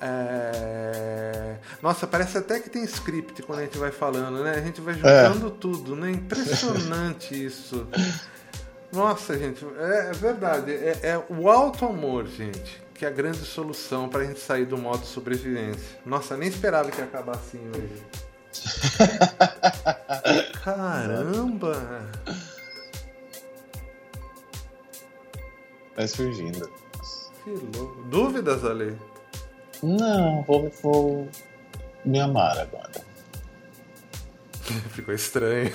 É... 0.00 1.58
Nossa, 1.80 2.08
parece 2.08 2.36
até 2.36 2.58
que 2.58 2.68
tem 2.68 2.82
script 2.82 3.40
quando 3.42 3.60
a 3.60 3.62
gente 3.62 3.78
vai 3.78 3.92
falando, 3.92 4.42
né? 4.42 4.56
A 4.56 4.60
gente 4.60 4.80
vai 4.80 4.94
juntando 4.94 5.46
é. 5.46 5.50
tudo, 5.60 5.94
né? 5.94 6.10
Impressionante 6.10 7.46
isso. 7.46 7.86
Nossa, 8.92 9.38
gente, 9.38 9.64
é, 9.78 10.10
é 10.10 10.12
verdade. 10.12 10.70
É, 10.72 10.98
é, 11.02 11.24
o 11.30 11.48
alto 11.48 11.86
amor, 11.86 12.26
gente, 12.26 12.82
que 12.94 13.06
é 13.06 13.08
a 13.08 13.10
grande 13.10 13.38
solução 13.38 14.06
para 14.08 14.20
a 14.20 14.24
gente 14.26 14.38
sair 14.38 14.66
do 14.66 14.76
modo 14.76 15.06
sobrevivência. 15.06 15.98
Nossa, 16.04 16.36
nem 16.36 16.48
esperava 16.48 16.90
que 16.90 16.98
ia 16.98 17.04
acabar 17.04 17.36
assim 17.36 17.60
hoje. 17.70 18.02
Caramba! 20.62 22.06
Vai 25.96 26.06
surgindo. 26.06 26.70
Que 27.42 27.50
louco. 27.50 28.02
Dúvidas, 28.04 28.62
Ale? 28.64 28.98
Não, 29.82 30.42
vou, 30.42 30.70
vou 30.82 31.28
me 32.04 32.20
amar 32.20 32.58
agora. 32.58 32.92
Ficou 34.92 35.14
estranho. 35.14 35.72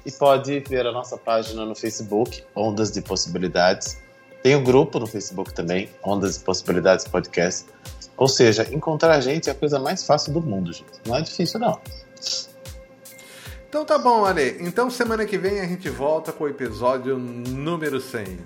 e 0.05 0.13
pode 0.13 0.61
ver 0.61 0.87
a 0.87 0.93
nossa 0.93 1.17
página 1.17 1.65
no 1.65 1.75
Facebook, 1.75 2.45
Ondas 2.55 2.91
de 2.91 3.01
Possibilidades. 3.01 3.97
Tem 4.43 4.55
o 4.55 4.59
um 4.59 4.65
grupo 4.65 4.99
no 4.99 5.07
Facebook 5.07 5.55
também, 5.55 5.89
Ondas 6.05 6.37
de 6.37 6.45
Possibilidades 6.45 7.09
Podcast. 7.09 7.65
Ou 8.19 8.29
seja, 8.29 8.69
encontrar 8.71 9.15
a 9.15 9.21
gente 9.23 9.49
é 9.49 9.53
a 9.53 9.55
coisa 9.55 9.79
mais 9.79 10.05
fácil 10.05 10.31
do 10.33 10.43
mundo, 10.43 10.75
gente. 10.75 10.93
Não 11.07 11.17
é 11.17 11.23
difícil, 11.23 11.59
não. 11.59 11.81
Então 13.69 13.85
tá 13.85 13.99
bom, 13.99 14.25
Ale. 14.25 14.57
Então 14.61 14.89
semana 14.89 15.25
que 15.25 15.37
vem 15.37 15.61
a 15.61 15.67
gente 15.67 15.89
volta 15.91 16.33
com 16.33 16.45
o 16.45 16.49
episódio 16.49 17.19
número 17.19 18.01
100. 18.01 18.39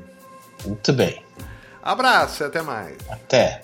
Muito 0.65 0.93
bem. 0.93 1.23
Abraço 1.83 2.43
e 2.43 2.47
até 2.47 2.63
mais. 2.63 2.97
Até. 3.09 3.63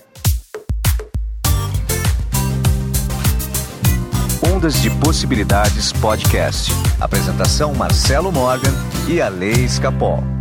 Ondas 4.55 4.81
de 4.83 4.90
Possibilidades 5.00 5.92
Podcast. 5.92 6.70
Apresentação 7.00 7.74
Marcelo 7.74 8.31
Morgan 8.31 8.72
e 9.09 9.20
a 9.20 9.29
Lei 9.29 9.64
Escapol. 9.64 10.33